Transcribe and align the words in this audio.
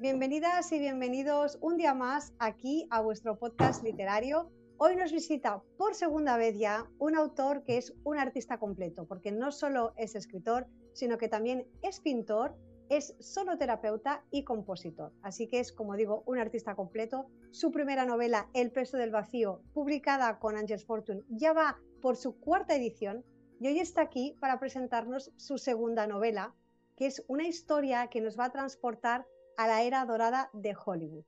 Bienvenidas 0.00 0.72
y 0.72 0.78
bienvenidos 0.78 1.58
un 1.60 1.76
día 1.76 1.92
más 1.92 2.32
aquí 2.38 2.86
a 2.88 3.02
vuestro 3.02 3.38
podcast 3.38 3.84
literario. 3.84 4.50
Hoy 4.78 4.96
nos 4.96 5.12
visita 5.12 5.62
por 5.76 5.94
segunda 5.94 6.38
vez 6.38 6.58
ya 6.58 6.88
un 6.98 7.16
autor 7.16 7.64
que 7.64 7.76
es 7.76 7.92
un 8.02 8.16
artista 8.16 8.58
completo, 8.58 9.04
porque 9.06 9.30
no 9.30 9.52
solo 9.52 9.92
es 9.98 10.14
escritor, 10.14 10.66
sino 10.94 11.18
que 11.18 11.28
también 11.28 11.66
es 11.82 12.00
pintor, 12.00 12.56
es 12.88 13.14
sonoterapeuta 13.20 14.24
y 14.30 14.42
compositor. 14.42 15.12
Así 15.20 15.48
que 15.48 15.60
es, 15.60 15.70
como 15.70 15.96
digo, 15.96 16.22
un 16.24 16.38
artista 16.38 16.74
completo. 16.74 17.26
Su 17.50 17.70
primera 17.70 18.06
novela, 18.06 18.48
El 18.54 18.72
peso 18.72 18.96
del 18.96 19.10
vacío, 19.10 19.60
publicada 19.74 20.38
con 20.38 20.56
Angels 20.56 20.86
Fortune, 20.86 21.24
ya 21.28 21.52
va 21.52 21.78
por 22.00 22.16
su 22.16 22.40
cuarta 22.40 22.74
edición 22.74 23.22
y 23.60 23.66
hoy 23.66 23.80
está 23.80 24.00
aquí 24.00 24.34
para 24.40 24.58
presentarnos 24.58 25.30
su 25.36 25.58
segunda 25.58 26.06
novela, 26.06 26.54
que 26.96 27.04
es 27.04 27.22
una 27.28 27.46
historia 27.46 28.06
que 28.06 28.22
nos 28.22 28.40
va 28.40 28.46
a 28.46 28.52
transportar 28.52 29.26
a 29.60 29.66
la 29.66 29.82
era 29.82 30.06
dorada 30.06 30.48
de 30.54 30.74
Hollywood 30.74 31.26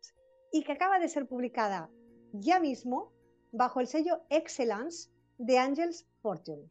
y 0.52 0.64
que 0.64 0.72
acaba 0.72 0.98
de 0.98 1.10
ser 1.10 1.27
publicada 1.27 1.91
ya 2.32 2.60
mismo 2.60 3.12
bajo 3.52 3.78
el 3.78 3.86
sello 3.86 4.22
Excellence 4.30 5.10
de 5.36 5.58
Angels 5.58 6.06
Fortune. 6.22 6.70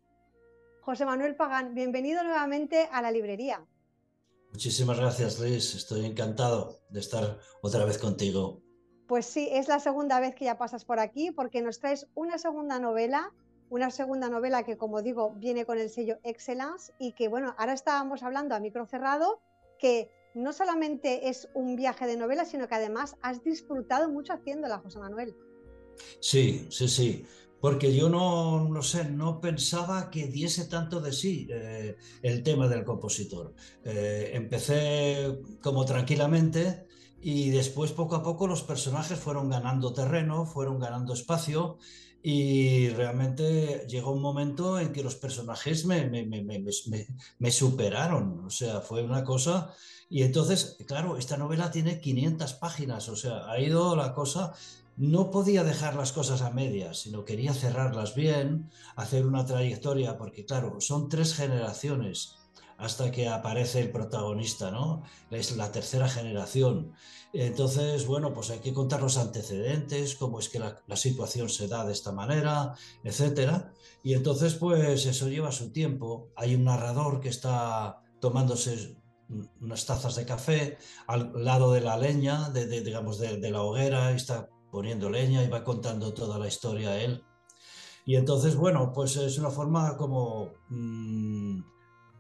José 0.81 1.05
Manuel 1.05 1.35
Pagán, 1.35 1.75
bienvenido 1.75 2.23
nuevamente 2.23 2.89
a 2.91 3.03
la 3.03 3.11
librería. 3.11 3.63
Muchísimas 4.51 4.99
gracias, 4.99 5.39
Liz. 5.39 5.75
Estoy 5.75 6.03
encantado 6.03 6.79
de 6.89 6.99
estar 6.99 7.37
otra 7.61 7.85
vez 7.85 7.99
contigo. 7.99 8.63
Pues 9.07 9.27
sí, 9.27 9.47
es 9.51 9.67
la 9.67 9.79
segunda 9.79 10.19
vez 10.19 10.33
que 10.33 10.45
ya 10.45 10.57
pasas 10.57 10.83
por 10.83 10.99
aquí 10.99 11.29
porque 11.29 11.61
nos 11.61 11.79
traes 11.79 12.07
una 12.15 12.39
segunda 12.39 12.79
novela, 12.79 13.35
una 13.69 13.91
segunda 13.91 14.29
novela 14.29 14.63
que, 14.63 14.79
como 14.79 15.03
digo, 15.03 15.35
viene 15.35 15.67
con 15.67 15.77
el 15.77 15.91
sello 15.91 16.17
Excellence 16.23 16.91
y 16.97 17.11
que, 17.11 17.27
bueno, 17.27 17.53
ahora 17.59 17.73
estábamos 17.73 18.23
hablando 18.23 18.55
a 18.55 18.59
micro 18.59 18.87
cerrado 18.87 19.43
que 19.77 20.09
no 20.33 20.53
solamente 20.53 21.29
es 21.29 21.49
un 21.53 21.75
viaje 21.75 22.05
de 22.07 22.17
novela, 22.17 22.45
sino 22.45 22.67
que 22.67 22.75
además 22.75 23.15
has 23.21 23.43
disfrutado 23.43 24.09
mucho 24.09 24.33
haciéndola, 24.33 24.79
José 24.79 24.99
Manuel. 24.99 25.35
Sí, 26.19 26.67
sí, 26.69 26.87
sí. 26.87 27.25
Porque 27.59 27.95
yo 27.95 28.09
no, 28.09 28.67
no 28.67 28.81
sé, 28.81 29.05
no 29.05 29.39
pensaba 29.39 30.09
que 30.09 30.25
diese 30.25 30.65
tanto 30.65 30.99
de 30.99 31.13
sí 31.13 31.47
eh, 31.51 31.95
el 32.23 32.41
tema 32.41 32.67
del 32.67 32.83
compositor. 32.83 33.53
Eh, 33.83 34.31
empecé 34.33 35.39
como 35.61 35.85
tranquilamente 35.85 36.87
y 37.21 37.51
después 37.51 37.91
poco 37.91 38.15
a 38.15 38.23
poco 38.23 38.47
los 38.47 38.63
personajes 38.63 39.19
fueron 39.19 39.49
ganando 39.49 39.93
terreno, 39.93 40.47
fueron 40.47 40.79
ganando 40.79 41.13
espacio 41.13 41.77
y 42.23 42.89
realmente 42.89 43.85
llegó 43.87 44.11
un 44.11 44.21
momento 44.21 44.79
en 44.79 44.93
que 44.93 45.03
los 45.03 45.15
personajes 45.15 45.85
me, 45.85 46.07
me, 46.07 46.25
me, 46.25 46.63
me, 47.39 47.51
superaron. 47.51 48.45
O 48.45 48.49
sea, 48.49 48.81
fue 48.81 49.03
una 49.03 49.23
cosa... 49.23 49.73
Y 50.09 50.23
entonces, 50.23 50.77
claro, 50.87 51.17
esta 51.17 51.37
novela 51.37 51.71
tiene 51.71 52.01
500 52.01 52.53
páginas, 52.55 53.07
o 53.07 53.15
sea, 53.15 53.49
ha 53.49 53.59
ido 53.59 53.95
la 53.95 54.13
cosa... 54.13 54.53
No 54.97 55.31
podía 55.31 55.63
dejar 55.63 55.95
las 55.95 56.11
cosas 56.11 56.41
a 56.41 56.51
medias, 56.51 56.99
sino 56.99 57.23
quería 57.23 57.53
cerrarlas 57.53 58.13
bien, 58.13 58.69
hacer 58.95 59.25
una 59.25 59.45
trayectoria, 59.45 60.17
porque 60.17 60.45
claro, 60.45 60.81
son 60.81 61.07
tres 61.07 61.33
generaciones 61.33 62.40
hasta 62.81 63.11
que 63.11 63.27
aparece 63.27 63.79
el 63.79 63.91
protagonista, 63.91 64.71
¿no? 64.71 65.03
Es 65.29 65.55
la 65.55 65.71
tercera 65.71 66.09
generación. 66.09 66.93
Entonces, 67.31 68.07
bueno, 68.07 68.33
pues 68.33 68.49
hay 68.49 68.59
que 68.59 68.73
contar 68.73 69.01
los 69.03 69.17
antecedentes, 69.17 70.15
cómo 70.15 70.39
es 70.39 70.49
que 70.49 70.59
la, 70.59 70.95
situación 70.95 71.47
se 71.47 71.67
da 71.67 71.85
de 71.85 71.93
esta 71.93 72.11
manera, 72.11 72.73
etcétera. 73.03 73.71
Y 74.03 74.15
entonces, 74.15 74.55
pues 74.55 75.05
eso 75.05 75.29
lleva 75.29 75.51
su 75.51 75.71
tiempo. 75.71 76.31
Hay 76.35 76.55
un 76.55 76.63
narrador 76.63 77.21
que 77.21 77.29
está 77.29 78.01
tomándose 78.19 78.97
unas 79.61 79.85
tazas 79.85 80.15
de 80.15 80.25
café 80.25 80.77
al 81.05 81.31
lado 81.35 81.71
de 81.73 81.81
la 81.81 81.97
leña, 81.97 82.49
de, 82.49 82.65
digamos, 82.81 83.19
de, 83.19 83.51
la 83.51 83.61
hoguera, 83.61 84.11
y 84.11 84.15
está 84.15 84.49
poniendo 84.71 85.07
leña 85.07 85.43
y 85.43 85.49
va 85.49 85.63
contando 85.63 86.15
toda 86.15 86.39
la 86.39 86.47
historia 86.47 86.89
a 86.89 86.99
él. 86.99 87.23
Y 88.05 88.15
entonces, 88.15 88.55
bueno, 88.55 88.91
pues 88.91 89.17
es 89.17 89.37
una 89.37 89.51
forma 89.51 89.95
como... 89.97 90.53
Mm, 90.69 91.70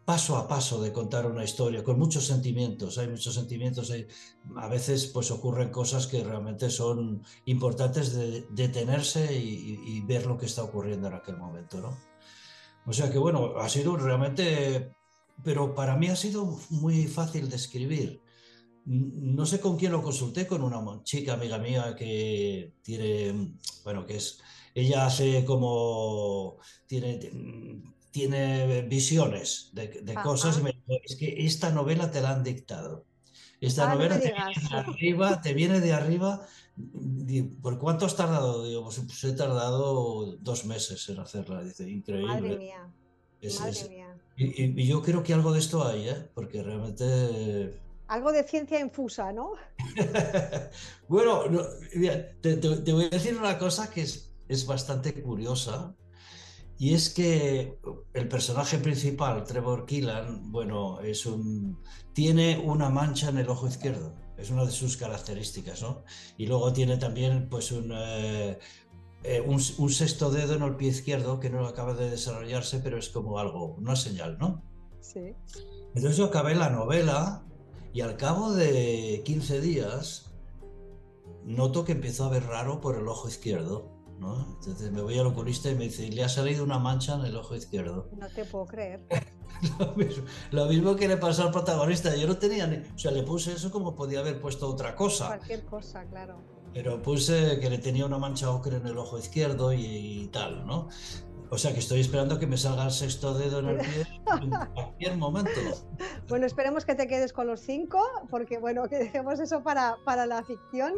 paso 0.05 0.35
a 0.35 0.47
paso 0.47 0.81
de 0.81 0.91
contar 0.91 1.25
una 1.25 1.43
historia, 1.43 1.83
con 1.83 1.99
muchos 1.99 2.25
sentimientos, 2.25 2.97
hay 2.97 3.07
muchos 3.07 3.35
sentimientos, 3.35 3.93
a 4.55 4.67
veces 4.67 5.07
pues 5.07 5.29
ocurren 5.31 5.69
cosas 5.69 6.07
que 6.07 6.23
realmente 6.23 6.69
son 6.69 7.23
importantes 7.45 8.13
de 8.13 8.45
detenerse 8.49 9.33
y, 9.33 10.01
ver 10.01 10.25
lo 10.25 10.37
que 10.37 10.47
está 10.47 10.63
ocurriendo 10.63 11.07
en 11.07 11.13
aquel 11.13 11.37
momento, 11.37 11.79
¿no? 11.79 11.97
O 12.85 12.93
sea 12.93 13.11
que 13.11 13.19
bueno, 13.19 13.53
ha 13.57 13.69
sido 13.69 13.95
realmente, 13.95 14.91
pero 15.43 15.75
para 15.75 15.95
mí 15.95 16.07
ha 16.07 16.15
sido 16.15 16.59
muy 16.71 17.07
fácil 17.07 17.47
de 17.49 17.55
escribir. 17.55 18.21
No 18.85 19.45
sé 19.45 19.59
con 19.61 19.77
quién 19.77 19.91
lo 19.91 20.01
consulté, 20.01 20.47
con 20.47 20.63
una 20.63 21.03
chica 21.03 21.33
amiga 21.33 21.59
mía 21.59 21.95
que 21.95 22.73
tiene, 22.81 23.55
bueno, 23.83 24.07
que 24.07 24.17
es, 24.17 24.39
ella 24.73 25.05
hace 25.05 25.45
como, 25.45 26.57
tiene 26.87 27.19
tiene 28.11 28.81
visiones 28.83 29.69
de, 29.73 30.13
cosas 30.23 30.59
y 30.59 30.63
me 30.63 30.71
dijo, 30.71 31.01
es 31.03 31.15
que 31.15 31.45
esta 31.45 31.71
novela 31.71 32.11
te 32.11 32.21
la 32.21 32.31
han 32.31 32.43
dictado. 32.43 33.05
Esta 33.59 33.89
ah, 33.89 33.95
novela 33.95 34.19
te 34.19 34.33
viene, 34.33 34.69
de 34.69 34.75
arriba, 34.75 35.41
te 35.41 35.53
viene 35.53 35.79
de 35.79 35.93
arriba. 35.93 36.45
¿Por 37.61 37.79
cuánto 37.79 38.05
has 38.05 38.15
tardado? 38.15 38.65
Digo, 38.65 38.83
pues, 38.83 38.99
pues, 38.99 39.23
he 39.23 39.33
tardado 39.33 40.35
dos 40.37 40.65
meses 40.65 41.07
en 41.09 41.19
hacerla. 41.19 41.63
Dice, 41.63 41.89
increíble. 41.89 42.27
Madre 42.27 42.57
mía. 42.57 42.91
Madre 43.59 43.89
mía. 43.89 44.17
Y, 44.35 44.87
yo 44.87 45.01
creo 45.01 45.23
que 45.23 45.33
algo 45.33 45.53
de 45.53 45.59
esto 45.59 45.87
hay, 45.87 46.09
¿eh? 46.09 46.29
porque 46.33 46.63
realmente... 46.63 47.79
Algo 48.07 48.31
de 48.31 48.43
ciencia 48.43 48.79
infusa, 48.79 49.31
¿no? 49.31 49.53
bueno, 51.07 51.43
te, 52.41 52.57
te, 52.57 52.91
voy 52.91 53.05
a 53.05 53.09
decir 53.09 53.37
una 53.37 53.57
cosa 53.57 53.89
que 53.89 54.01
es, 54.01 54.33
es 54.49 54.65
bastante 54.65 55.21
curiosa 55.21 55.95
y 56.81 56.95
es 56.95 57.11
que 57.11 57.77
el 58.15 58.27
personaje 58.27 58.79
principal, 58.79 59.43
Trevor 59.43 59.85
Killan, 59.85 60.51
bueno, 60.51 60.99
es 61.01 61.27
un, 61.27 61.79
tiene 62.11 62.57
una 62.57 62.89
mancha 62.89 63.29
en 63.29 63.37
el 63.37 63.47
ojo 63.49 63.67
izquierdo, 63.67 64.15
es 64.35 64.49
una 64.49 64.65
de 64.65 64.71
sus 64.71 64.97
características, 64.97 65.83
¿no? 65.83 66.03
Y 66.39 66.47
luego 66.47 66.73
tiene 66.73 66.97
también 66.97 67.49
pues 67.49 67.71
un, 67.71 67.91
eh, 67.95 68.57
eh, 69.21 69.41
un, 69.41 69.59
sexto 69.91 70.31
dedo 70.31 70.55
en 70.55 70.63
el 70.63 70.75
pie 70.75 70.89
izquierdo 70.89 71.39
que 71.39 71.51
no 71.51 71.67
acaba 71.67 71.93
de 71.93 72.09
desarrollarse, 72.09 72.79
pero 72.79 72.97
es 72.97 73.09
como 73.09 73.37
algo, 73.37 73.75
una 73.75 73.95
señal, 73.95 74.39
¿no? 74.39 74.63
Sí. 75.01 75.35
Entonces 75.93 76.17
yo 76.17 76.25
acabé 76.25 76.55
la 76.55 76.71
novela 76.71 77.45
y 77.93 78.01
al 78.01 78.17
cabo 78.17 78.53
de 78.53 79.21
15 79.23 79.61
días 79.61 80.33
noto 81.43 81.85
que 81.85 81.91
empezó 81.91 82.25
a 82.25 82.29
ver 82.29 82.45
raro 82.45 82.81
por 82.81 82.97
el 82.97 83.07
ojo 83.07 83.27
izquierdo 83.27 84.00
entonces 84.21 84.91
me 84.91 85.01
voy 85.01 85.17
al 85.17 85.27
oculista 85.27 85.69
y 85.69 85.75
me 85.75 85.85
dice, 85.85 86.07
le 86.09 86.23
ha 86.23 86.29
salido 86.29 86.63
una 86.63 86.77
mancha 86.77 87.15
en 87.15 87.25
el 87.25 87.35
ojo 87.35 87.55
izquierdo. 87.55 88.09
No 88.17 88.27
te 88.29 88.45
puedo 88.45 88.65
creer. 88.65 89.03
lo, 90.51 90.65
mismo, 90.67 90.95
que 90.95 91.07
le 91.07 91.17
pasó 91.17 91.43
al 91.43 91.51
protagonista. 91.51 92.15
Yo 92.15 92.27
no 92.27 92.37
tenía 92.37 92.67
ni... 92.67 92.77
O 92.77 92.97
sea, 92.97 93.11
le 93.11 93.23
puse 93.23 93.53
eso 93.53 93.71
como 93.71 93.95
podía 93.95 94.19
haber 94.19 94.39
puesto 94.39 94.69
otra 94.69 94.95
cosa. 94.95 95.27
Cualquier 95.27 95.65
cosa, 95.65 96.05
claro. 96.05 96.39
Pero 96.73 97.01
puse 97.01 97.59
que 97.59 97.69
le 97.69 97.79
tenía 97.79 98.05
una 98.05 98.17
mancha 98.17 98.49
ocre 98.51 98.77
en 98.77 98.87
el 98.87 98.97
ojo 98.97 99.17
izquierdo 99.17 99.73
y, 99.73 100.29
tal, 100.31 100.65
¿no? 100.65 100.87
O 101.49 101.57
sea 101.57 101.73
que 101.73 101.79
estoy 101.79 101.99
esperando 101.99 102.39
que 102.39 102.47
me 102.47 102.57
salga 102.57 102.85
el 102.85 102.91
sexto 102.91 103.33
dedo 103.33 103.59
en 103.59 103.69
el 103.69 103.77
pie 103.79 104.07
en 104.41 104.49
cualquier 104.73 105.17
momento. 105.17 105.51
Bueno, 106.29 106.45
esperemos 106.45 106.85
que 106.85 106.95
te 106.95 107.07
quedes 107.07 107.33
con 107.33 107.47
los 107.47 107.59
cinco, 107.59 107.99
porque 108.29 108.57
bueno, 108.57 108.87
que 108.87 108.97
dejemos 108.97 109.39
eso 109.41 109.61
para, 109.61 109.97
para 110.05 110.25
la 110.25 110.43
ficción. 110.43 110.93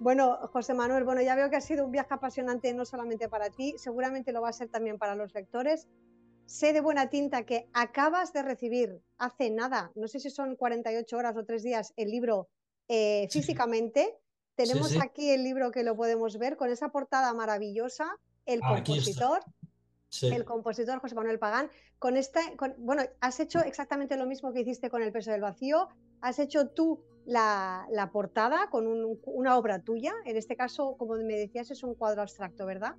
Bueno, 0.00 0.38
José 0.50 0.72
Manuel, 0.72 1.04
bueno, 1.04 1.20
ya 1.20 1.34
veo 1.34 1.50
que 1.50 1.56
ha 1.56 1.60
sido 1.60 1.84
un 1.84 1.92
viaje 1.92 2.14
apasionante 2.14 2.72
no 2.72 2.86
solamente 2.86 3.28
para 3.28 3.50
ti, 3.50 3.74
seguramente 3.76 4.32
lo 4.32 4.40
va 4.40 4.48
a 4.48 4.52
ser 4.54 4.68
también 4.68 4.96
para 4.96 5.14
los 5.14 5.34
lectores. 5.34 5.88
Sé 6.46 6.72
de 6.72 6.80
buena 6.80 7.10
tinta 7.10 7.44
que 7.44 7.68
acabas 7.74 8.32
de 8.32 8.42
recibir 8.42 9.02
hace 9.18 9.50
nada, 9.50 9.92
no 9.94 10.08
sé 10.08 10.18
si 10.18 10.30
son 10.30 10.56
48 10.56 11.16
horas 11.18 11.36
o 11.36 11.44
tres 11.44 11.62
días, 11.62 11.92
el 11.96 12.10
libro 12.10 12.48
eh, 12.88 13.28
físicamente. 13.30 14.16
Tenemos 14.54 14.96
aquí 14.96 15.30
el 15.30 15.44
libro 15.44 15.70
que 15.70 15.84
lo 15.84 15.94
podemos 15.94 16.38
ver 16.38 16.56
con 16.56 16.70
esa 16.70 16.88
portada 16.88 17.34
maravillosa, 17.34 18.06
El 18.46 18.60
ah, 18.62 18.76
compositor. 18.76 19.40
El 20.22 20.44
compositor 20.46 20.98
José 20.98 21.14
Manuel 21.14 21.38
Pagán, 21.38 21.70
con 21.98 22.16
esta, 22.16 22.40
bueno, 22.78 23.02
has 23.20 23.38
hecho 23.38 23.60
exactamente 23.60 24.16
lo 24.16 24.26
mismo 24.26 24.52
que 24.52 24.60
hiciste 24.60 24.88
con 24.88 25.02
El 25.02 25.12
peso 25.12 25.30
del 25.30 25.42
vacío, 25.42 25.88
has 26.22 26.38
hecho 26.38 26.68
tú 26.70 27.04
la, 27.30 28.10
portada 28.12 28.68
con 28.70 28.86
una 29.24 29.56
obra 29.56 29.82
tuya. 29.82 30.12
En 30.26 30.36
este 30.36 30.56
caso, 30.56 30.96
como 30.98 31.14
me 31.14 31.36
decías, 31.36 31.70
es 31.70 31.82
un 31.82 31.94
cuadro 31.94 32.22
abstracto, 32.22 32.66
¿verdad? 32.66 32.96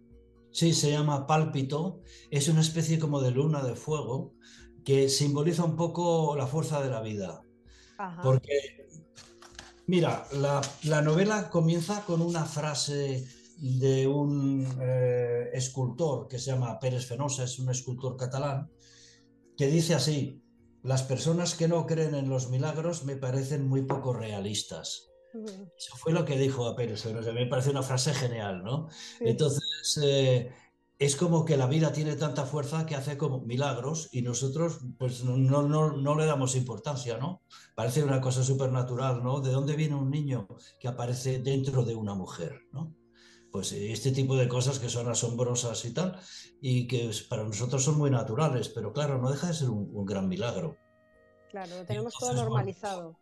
Sí, 0.51 0.74
se 0.74 0.92
llama 0.92 1.28
Pálpito. 1.28 2.01
Es 2.30 2.48
una 2.48 2.62
especie 2.62 2.98
como 2.98 3.22
de 3.22 3.31
luna 3.31 3.63
de 3.63 3.75
fuego 3.75 4.33
que 4.86 5.10
simboliza 5.10 5.63
un 5.63 5.75
poco 5.75 6.36
la 6.36 6.48
fuerza 6.48 6.81
de 6.81 6.89
la 6.89 7.01
vida. 7.01 7.44
Porque, 8.24 8.88
mira, 9.86 10.25
la, 10.31 11.01
novela 11.01 11.50
comienza 11.50 12.04
con 12.06 12.22
una 12.22 12.45
frase 12.45 13.27
de 13.57 14.07
un 14.07 14.66
eh, 14.81 15.50
escultor 15.54 16.27
que 16.27 16.39
se 16.39 16.51
llama 16.51 16.80
Pérez 16.80 17.06
Fenosa, 17.06 17.44
es 17.44 17.60
un 17.60 17.69
escultor 17.69 18.18
catalán, 18.18 18.72
que 19.56 19.68
dice 19.68 19.94
así, 19.94 20.42
las 20.83 21.04
personas 21.04 21.56
que 21.56 21.68
no 21.68 21.86
creen 21.86 22.16
en 22.16 22.30
los 22.30 22.50
milagros 22.50 23.04
me 23.04 23.16
parecen 23.16 23.68
muy 23.68 23.83
poco 23.83 24.13
realistas. 24.13 25.12
Eso 25.78 25.95
fue 25.95 26.12
lo 26.12 26.25
que 26.25 26.38
dijo 26.38 26.66
a 26.68 26.75
Pérez, 26.75 27.06
me 27.33 27.45
parece 27.45 27.69
una 27.69 27.83
frase 27.83 28.13
genial, 28.13 28.63
¿no? 28.63 28.89
Entonces, 29.22 29.98
eh, 30.04 30.51
es 31.00 31.16
como 31.16 31.45
que 31.45 31.57
la 31.57 31.68
vida 31.68 31.94
tiene 31.94 32.16
tanta 32.16 32.45
fuerza 32.45 32.86
que 32.86 32.95
hace 32.95 33.18
como 33.18 33.39
milagros 33.42 34.10
y 34.12 34.22
nosotros 34.22 34.81
pues 35.00 35.24
no, 35.24 35.38
no, 35.38 35.98
no 35.98 36.16
le 36.16 36.25
damos 36.25 36.56
importancia, 36.56 37.18
¿no? 37.18 37.42
Parece 37.75 38.04
una 38.04 38.19
cosa 38.19 38.44
supernatural, 38.44 39.24
¿no? 39.24 39.39
¿De 39.39 39.51
dónde 39.51 39.75
viene 39.75 39.95
un 39.95 40.12
niño 40.12 40.48
que 40.80 40.88
aparece 40.88 41.39
dentro 41.39 41.86
de 41.86 41.95
una 41.95 42.13
mujer, 42.13 42.68
¿no? 42.72 42.94
Pues 43.51 43.71
este 43.74 44.12
tipo 44.12 44.38
de 44.38 44.48
cosas 44.48 44.80
que 44.80 44.89
son 44.89 45.09
asombrosas 45.09 45.83
y 45.86 45.94
tal, 45.94 46.19
y 46.62 46.88
que 46.88 47.12
para 47.27 47.44
nosotros 47.44 47.83
son 47.83 47.98
muy 47.98 48.09
naturales, 48.09 48.69
pero 48.69 48.94
claro, 48.94 49.18
no 49.18 49.30
deja 49.30 49.48
de 49.48 49.53
ser 49.53 49.69
un, 49.69 50.06
gran 50.06 50.30
milagro. 50.30 50.77
Claro, 51.50 51.75
lo 51.77 51.86
tenemos 51.86 52.13
todo 52.18 52.33
normalizado. 52.33 53.18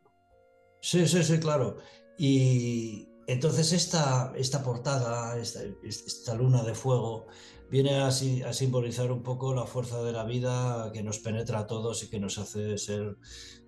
sí, 0.81 1.07
sí, 1.07 1.23
sí, 1.23 1.39
claro. 1.39 1.77
Y 2.17 3.07
entonces 3.27 3.73
esta, 3.73 4.33
esta 4.35 4.61
portada, 4.63 5.37
esta, 5.37 5.61
esta 5.83 6.35
luna 6.35 6.63
de 6.63 6.75
fuego, 6.75 7.27
viene 7.69 8.00
a, 8.00 8.12
simbolizar 8.12 9.12
un 9.12 9.21
poco 9.21 9.54
la 9.54 9.66
fuerza 9.66 10.01
de 10.04 10.12
la 10.12 10.24
vida 10.24 10.92
que 10.92 11.04
nos 11.04 11.19
penetra 11.19 11.60
a 11.60 11.68
todos 11.68 12.04
y 12.04 12.10
que 12.10 12.19
nos 12.19 12.38
hace 12.38 12.77
ser, 12.77 13.18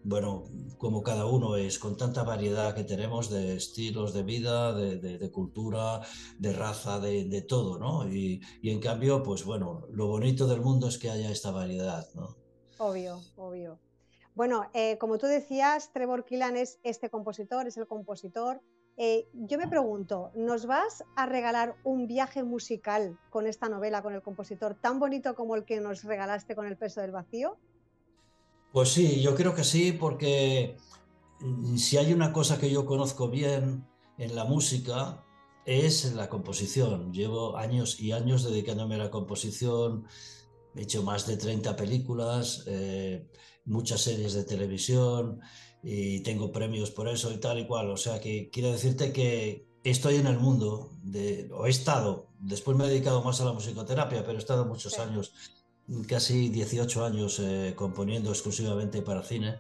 bueno, 0.03 0.45
como 0.77 1.03
cada 1.03 1.25
uno 1.25 1.55
es, 1.55 1.77
con 1.77 1.97
tanta 1.97 2.23
variedad 2.23 2.75
que 2.75 2.83
tenemos 2.83 3.29
de 3.29 3.55
estilos 3.55 4.13
de 4.13 4.23
vida, 4.23 4.73
de, 4.73 5.31
cultura, 5.31 6.01
de 6.39 6.53
raza, 6.53 6.99
de, 6.99 7.41
todo, 7.43 7.77
¿no? 7.77 8.11
Y, 8.11 8.41
en 8.63 8.79
cambio, 8.79 9.21
pues 9.23 9.45
bueno, 9.45 9.87
lo 9.91 10.07
bonito 10.07 10.47
del 10.47 10.61
mundo 10.61 10.87
es 10.87 10.97
que 10.97 11.09
haya 11.09 11.31
esta 11.31 11.51
variedad, 11.51 12.07
¿no? 12.15 12.35
Obvio, 12.79 13.21
obvio. 13.35 13.79
Bueno, 14.33 14.69
eh, 14.73 14.97
como 14.97 15.17
tú 15.17 15.27
decías, 15.27 15.91
Trevor 15.93 16.25
Killan 16.25 16.57
es 16.57 16.79
este 16.83 17.09
compositor, 17.09 17.67
es 17.67 17.77
el 17.77 17.85
compositor 17.85 18.61
eh, 18.97 19.27
yo 19.33 19.57
me 19.57 19.67
pregunto, 19.67 20.31
¿nos 20.35 20.65
vas 20.65 21.03
a 21.15 21.25
regalar 21.25 21.75
un 21.83 22.07
viaje 22.07 22.43
musical 22.43 23.17
con 23.29 23.47
esta 23.47 23.69
novela, 23.69 24.01
con 24.01 24.13
el 24.13 24.21
compositor, 24.21 24.75
tan 24.75 24.99
bonito 24.99 25.35
como 25.35 25.55
el 25.55 25.65
que 25.65 25.79
nos 25.79 26.03
regalaste 26.03 26.55
con 26.55 26.67
El 26.67 26.77
peso 26.77 27.01
del 27.01 27.11
vacío? 27.11 27.57
Pues 28.71 28.89
sí, 28.89 29.21
yo 29.21 29.35
creo 29.35 29.55
que 29.55 29.63
sí, 29.63 29.91
porque 29.91 30.77
mm, 31.39 31.77
si 31.77 31.97
hay 31.97 32.13
una 32.13 32.31
cosa 32.31 32.59
que 32.59 32.69
yo 32.69 32.85
conozco 32.85 33.29
bien 33.29 33.85
en 34.17 34.35
la 34.35 34.45
música, 34.45 35.23
es 35.65 36.13
la 36.13 36.29
composición. 36.29 37.11
Llevo 37.13 37.57
años 37.57 37.99
y 37.99 38.11
años 38.11 38.43
dedicándome 38.43 38.95
a 38.95 38.99
la 38.99 39.11
composición, 39.11 40.05
he 40.75 40.81
hecho 40.81 41.03
más 41.03 41.27
de 41.27 41.37
30 41.37 41.75
películas, 41.75 42.63
eh, 42.67 43.27
muchas 43.65 44.01
series 44.01 44.33
de 44.33 44.43
televisión 44.43 45.41
y 45.83 46.19
tengo 46.21 46.51
premios 46.51 46.91
por 46.91 47.07
eso 47.07 47.31
y 47.31 47.37
tal 47.37 47.59
y 47.59 47.65
cual. 47.65 47.89
O 47.89 47.97
sea 47.97 48.19
que 48.19 48.49
quiero 48.49 48.71
decirte 48.71 49.11
que 49.11 49.65
estoy 49.83 50.15
en 50.15 50.27
el 50.27 50.39
mundo, 50.39 50.91
de, 51.03 51.49
o 51.53 51.65
he 51.65 51.69
estado, 51.69 52.27
después 52.39 52.77
me 52.77 52.85
he 52.85 52.89
dedicado 52.89 53.23
más 53.23 53.41
a 53.41 53.45
la 53.45 53.53
musicoterapia, 53.53 54.23
pero 54.23 54.37
he 54.37 54.41
estado 54.41 54.65
muchos 54.65 54.99
años, 54.99 55.33
casi 56.07 56.49
18 56.49 57.05
años 57.05 57.39
eh, 57.39 57.73
componiendo 57.75 58.29
exclusivamente 58.29 59.01
para 59.01 59.23
cine. 59.23 59.59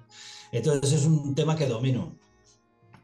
Entonces 0.51 0.93
es 0.93 1.05
un 1.05 1.33
tema 1.33 1.55
que 1.55 1.65
domino 1.65 2.15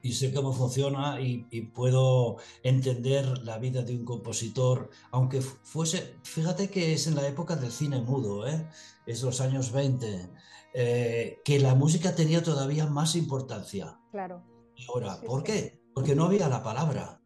y 0.02 0.14
sé 0.14 0.34
cómo 0.34 0.54
funciona 0.54 1.20
y, 1.20 1.44
puedo 1.74 2.38
entender 2.64 3.40
la 3.44 3.58
vida 3.58 3.82
de 3.82 3.96
un 3.96 4.06
compositor, 4.06 4.90
aunque 5.12 5.42
fuese, 5.42 6.16
fíjate 6.24 6.70
que 6.70 6.94
es 6.94 7.08
en 7.08 7.16
la 7.16 7.28
época 7.28 7.56
del 7.56 7.72
cine 7.72 8.00
mudo, 8.02 8.48
¿eh? 8.48 8.68
es 9.06 9.22
los 9.24 9.42
años 9.42 9.72
20, 9.72 10.30
eh, 10.80 11.42
que 11.44 11.58
la 11.60 11.74
música 11.74 12.14
tenía 12.14 12.44
todavía 12.44 12.86
más 12.86 13.16
importancia. 13.16 14.00
Claro. 14.12 14.44
Ahora, 14.88 15.20
¿por 15.22 15.42
qué? 15.42 15.82
Porque 15.96 16.14
no 16.14 16.26
había 16.26 16.48
la 16.50 16.62
palabra. 16.62 17.20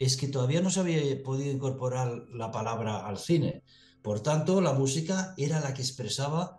Es 0.00 0.16
que 0.16 0.26
todavía 0.26 0.60
no 0.60 0.70
se 0.70 0.80
había 0.80 1.22
podido 1.22 1.52
incorporar 1.52 2.26
la 2.32 2.50
palabra 2.50 3.06
al 3.06 3.18
cine. 3.18 3.62
Por 4.02 4.18
tanto, 4.18 4.60
la 4.60 4.72
música 4.72 5.34
era 5.36 5.60
la 5.60 5.72
que 5.72 5.82
expresaba 5.82 6.58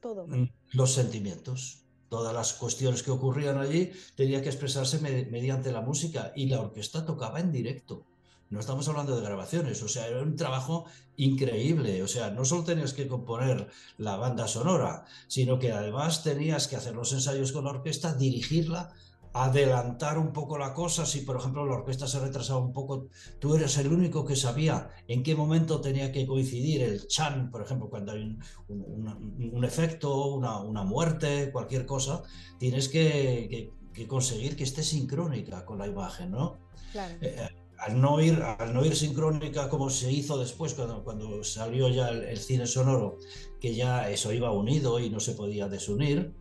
Todo. 0.00 0.28
los 0.70 0.92
sentimientos 0.92 1.82
todas 2.08 2.34
las 2.34 2.52
cuestiones 2.52 3.02
que 3.02 3.10
ocurrían 3.10 3.56
allí 3.56 3.90
tenía 4.14 4.42
que 4.42 4.50
expresarse 4.50 4.98
mediante 4.98 5.72
la 5.72 5.80
música 5.80 6.30
y 6.36 6.44
la 6.44 6.60
orquesta 6.60 7.06
tocaba 7.06 7.40
en 7.40 7.50
directo. 7.50 8.04
No 8.52 8.60
estamos 8.60 8.86
hablando 8.86 9.16
de 9.16 9.22
grabaciones, 9.22 9.82
o 9.82 9.88
sea, 9.88 10.06
era 10.08 10.20
un 10.20 10.36
trabajo 10.36 10.84
increíble. 11.16 12.02
O 12.02 12.06
sea, 12.06 12.28
no 12.30 12.44
solo 12.44 12.64
tenías 12.64 12.92
que 12.92 13.08
componer 13.08 13.68
la 13.96 14.16
banda 14.16 14.46
sonora, 14.46 15.06
sino 15.26 15.58
que 15.58 15.72
además 15.72 16.22
tenías 16.22 16.68
que 16.68 16.76
hacer 16.76 16.94
los 16.94 17.14
ensayos 17.14 17.50
con 17.50 17.64
la 17.64 17.70
orquesta, 17.70 18.12
dirigirla, 18.12 18.92
adelantar 19.32 20.18
un 20.18 20.34
poco 20.34 20.58
la 20.58 20.74
cosa. 20.74 21.06
Si, 21.06 21.22
por 21.22 21.36
ejemplo, 21.36 21.64
la 21.64 21.76
orquesta 21.76 22.06
se 22.06 22.20
retrasaba 22.20 22.60
un 22.60 22.74
poco, 22.74 23.08
tú 23.38 23.54
eres 23.56 23.78
el 23.78 23.90
único 23.90 24.26
que 24.26 24.36
sabía 24.36 24.90
en 25.08 25.22
qué 25.22 25.34
momento 25.34 25.80
tenía 25.80 26.12
que 26.12 26.26
coincidir 26.26 26.82
el 26.82 27.06
chan, 27.06 27.50
por 27.50 27.62
ejemplo, 27.62 27.88
cuando 27.88 28.12
hay 28.12 28.36
un, 28.68 29.64
efecto, 29.64 30.26
una, 30.26 30.82
muerte, 30.82 31.50
cualquier 31.50 31.86
cosa, 31.86 32.22
tienes 32.58 32.90
que, 32.90 33.70
conseguir 34.06 34.56
que 34.56 34.64
esté 34.64 34.82
sincrónica 34.82 35.64
con 35.64 35.78
la 35.78 35.86
imagen, 35.86 36.32
¿no? 36.32 36.58
Claro. 36.92 37.14
Eh, 37.22 37.48
al 37.82 38.00
no, 38.00 38.20
ir, 38.20 38.40
al 38.42 38.72
no 38.72 38.84
ir 38.84 38.94
sincrónica 38.94 39.68
como 39.68 39.90
se 39.90 40.12
hizo 40.12 40.38
después, 40.38 40.74
cuando, 40.74 41.02
cuando 41.02 41.42
salió 41.42 41.88
ya 41.88 42.10
el, 42.10 42.38
cine 42.38 42.66
sonoro, 42.66 43.18
que 43.60 43.74
ya 43.74 44.08
eso 44.08 44.32
iba 44.32 44.52
unido 44.52 45.00
y 45.00 45.10
no 45.10 45.18
se 45.18 45.32
podía 45.32 45.68
desunir, 45.68 46.34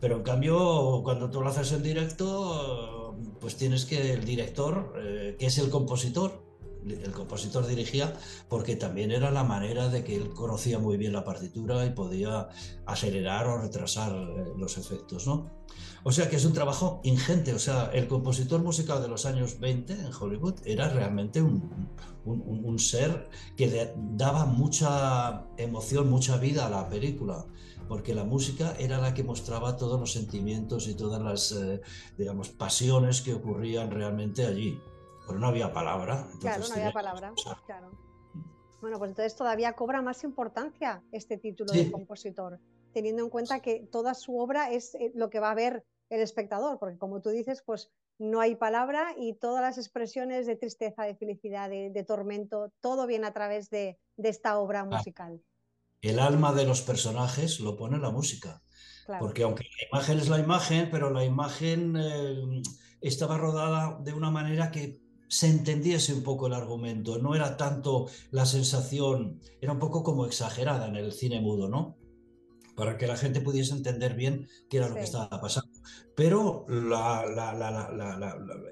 pero 0.00 0.16
en 0.16 0.22
cambio, 0.22 1.02
cuando 1.04 1.30
tú 1.30 1.40
lo 1.40 1.48
haces 1.48 1.72
en 1.72 1.82
directo, 1.82 3.16
pues 3.40 3.56
tienes 3.56 3.84
que 3.84 4.12
el 4.12 4.24
director, 4.24 4.94
eh, 4.98 5.36
que 5.38 5.46
es 5.46 5.58
el 5.58 5.70
compositor, 5.70 6.47
el 6.86 7.12
compositor 7.12 7.66
dirigía 7.66 8.14
porque 8.48 8.76
también 8.76 9.10
era 9.10 9.30
la 9.30 9.44
manera 9.44 9.88
de 9.88 10.04
que 10.04 10.16
él 10.16 10.30
conocía 10.30 10.78
muy 10.78 10.96
bien 10.96 11.12
la 11.12 11.24
partitura 11.24 11.84
y 11.84 11.90
podía 11.90 12.48
acelerar 12.86 13.46
o 13.46 13.58
retrasar 13.58 14.12
eh, 14.12 14.44
los 14.56 14.78
efectos, 14.78 15.26
¿no? 15.26 15.50
O 16.04 16.12
sea 16.12 16.30
que 16.30 16.36
es 16.36 16.44
un 16.44 16.52
trabajo 16.52 17.00
ingente, 17.04 17.52
o 17.52 17.58
sea, 17.58 17.90
el 17.92 18.08
compositor 18.08 18.62
musical 18.62 19.02
de 19.02 19.08
los 19.08 19.26
años 19.26 19.58
20 19.58 19.92
en 19.92 20.10
Hollywood 20.18 20.54
era 20.64 20.88
realmente 20.88 21.42
un, 21.42 21.68
ser 22.78 23.28
que 23.56 23.92
daba 24.12 24.46
mucha 24.46 25.46
emoción, 25.56 26.08
mucha 26.08 26.36
vida 26.36 26.66
a 26.66 26.70
la 26.70 26.88
película 26.88 27.46
porque 27.88 28.14
la 28.14 28.24
música 28.24 28.76
era 28.78 28.98
la 28.98 29.14
que 29.14 29.24
mostraba 29.24 29.76
todos 29.76 29.98
los 29.98 30.12
sentimientos 30.12 30.88
y 30.88 30.94
todas 30.94 31.22
las, 31.22 31.52
eh, 31.52 31.80
digamos, 32.18 32.50
pasiones 32.50 33.22
que 33.22 33.32
ocurrían 33.32 33.90
realmente 33.90 34.44
allí 34.46 34.78
pero 35.28 35.38
no 35.38 35.48
había 35.48 35.72
palabra. 35.72 36.26
Claro, 36.40 36.64
no 36.66 36.74
había 36.74 36.92
palabra, 36.92 37.32
claro. 37.66 37.90
Bueno, 38.80 38.98
pues 38.98 39.10
entonces 39.10 39.36
todavía 39.36 39.74
cobra 39.74 40.02
más 40.02 40.24
importancia 40.24 41.02
este 41.12 41.36
título 41.36 41.72
de 41.72 41.90
compositor, 41.90 42.58
teniendo 42.94 43.22
en 43.22 43.30
cuenta 43.30 43.60
que 43.60 43.86
toda 43.92 44.14
su 44.14 44.38
obra 44.38 44.70
es 44.70 44.94
eh, 44.94 45.12
lo 45.14 45.30
que 45.30 45.40
va 45.40 45.50
a 45.50 45.54
ver 45.54 45.84
el 46.10 46.20
espectador, 46.20 46.78
porque 46.78 46.96
como 46.96 47.20
tú 47.20 47.30
dices, 47.30 47.62
pues 47.66 47.90
no 48.18 48.40
hay 48.40 48.56
palabra 48.56 49.14
y 49.16 49.34
todas 49.34 49.62
las 49.62 49.78
expresiones 49.78 50.46
de 50.46 50.56
tristeza, 50.56 51.04
de 51.04 51.14
felicidad, 51.14 51.68
de, 51.68 52.04
tormento, 52.06 52.72
todo 52.80 53.06
viene 53.06 53.26
a 53.26 53.32
través 53.32 53.68
de, 53.68 53.98
esta 54.16 54.58
obra 54.58 54.84
musical. 54.84 55.42
El 56.00 56.18
alma 56.18 56.52
de 56.52 56.64
los 56.64 56.82
personajes 56.82 57.60
lo 57.60 57.76
pone 57.76 57.98
la 57.98 58.10
música. 58.10 58.62
Porque 59.20 59.42
aunque 59.42 59.64
la 59.64 59.98
imagen 59.98 60.18
es 60.18 60.28
la 60.28 60.38
imagen, 60.38 60.90
pero 60.90 61.10
la 61.10 61.24
imagen 61.24 61.96
eh, 61.96 62.62
estaba 63.00 63.38
rodada 63.38 63.98
de 64.02 64.12
una 64.12 64.30
manera 64.30 64.70
que 64.70 65.00
se 65.28 65.48
entendiese 65.48 66.14
un 66.14 66.22
poco 66.22 66.46
el 66.46 66.54
argumento, 66.54 67.18
no 67.18 67.34
era 67.34 67.56
tanto 67.56 68.06
la 68.30 68.46
sensación, 68.46 69.40
era 69.60 69.72
un 69.72 69.78
poco 69.78 70.02
como 70.02 70.26
exagerada 70.26 70.88
en 70.88 70.96
el 70.96 71.12
cine 71.12 71.40
mudo, 71.40 71.68
¿no? 71.68 71.96
Para 72.74 72.96
que 72.96 73.06
la 73.06 73.16
gente 73.16 73.40
pudiese 73.40 73.74
entender 73.74 74.14
bien 74.14 74.48
qué 74.70 74.78
era 74.78 74.88
lo 74.88 74.94
que 74.94 75.02
estaba 75.02 75.40
pasando. 75.40 75.78
Pero 76.16 76.64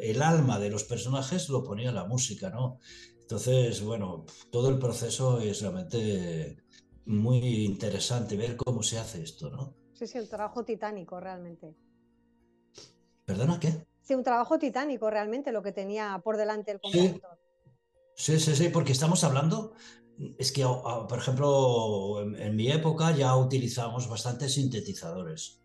el 0.00 0.22
alma 0.22 0.58
de 0.58 0.70
los 0.70 0.84
personajes 0.84 1.48
lo 1.48 1.62
ponía 1.62 1.92
la 1.92 2.04
música, 2.04 2.50
¿no? 2.50 2.78
Entonces, 3.20 3.82
bueno, 3.82 4.24
todo 4.50 4.68
el 4.70 4.78
proceso 4.78 5.40
es 5.40 5.60
realmente 5.60 6.62
muy 7.04 7.64
interesante 7.64 8.36
ver 8.36 8.56
cómo 8.56 8.82
se 8.82 8.98
hace 8.98 9.22
esto, 9.22 9.50
¿no? 9.50 9.74
Sí, 9.94 10.06
sí, 10.06 10.18
el 10.18 10.28
trabajo 10.28 10.64
titánico 10.64 11.18
realmente. 11.18 11.74
¿Perdona 13.24 13.58
qué? 13.58 13.84
Sí, 14.06 14.14
un 14.14 14.22
trabajo 14.22 14.58
titánico 14.58 15.10
realmente 15.10 15.52
lo 15.52 15.62
que 15.62 15.72
tenía 15.72 16.20
por 16.22 16.36
delante 16.36 16.70
el 16.70 16.80
compositor. 16.80 17.38
Sí, 18.14 18.38
sí, 18.38 18.56
sí, 18.56 18.68
porque 18.70 18.92
estamos 18.92 19.24
hablando, 19.24 19.74
es 20.38 20.52
que, 20.52 20.64
por 20.64 21.18
ejemplo, 21.18 22.22
en, 22.22 22.56
mi 22.56 22.70
época 22.70 23.10
ya 23.14 23.36
utilizamos 23.36 24.08
bastantes 24.08 24.54
sintetizadores. 24.54 25.60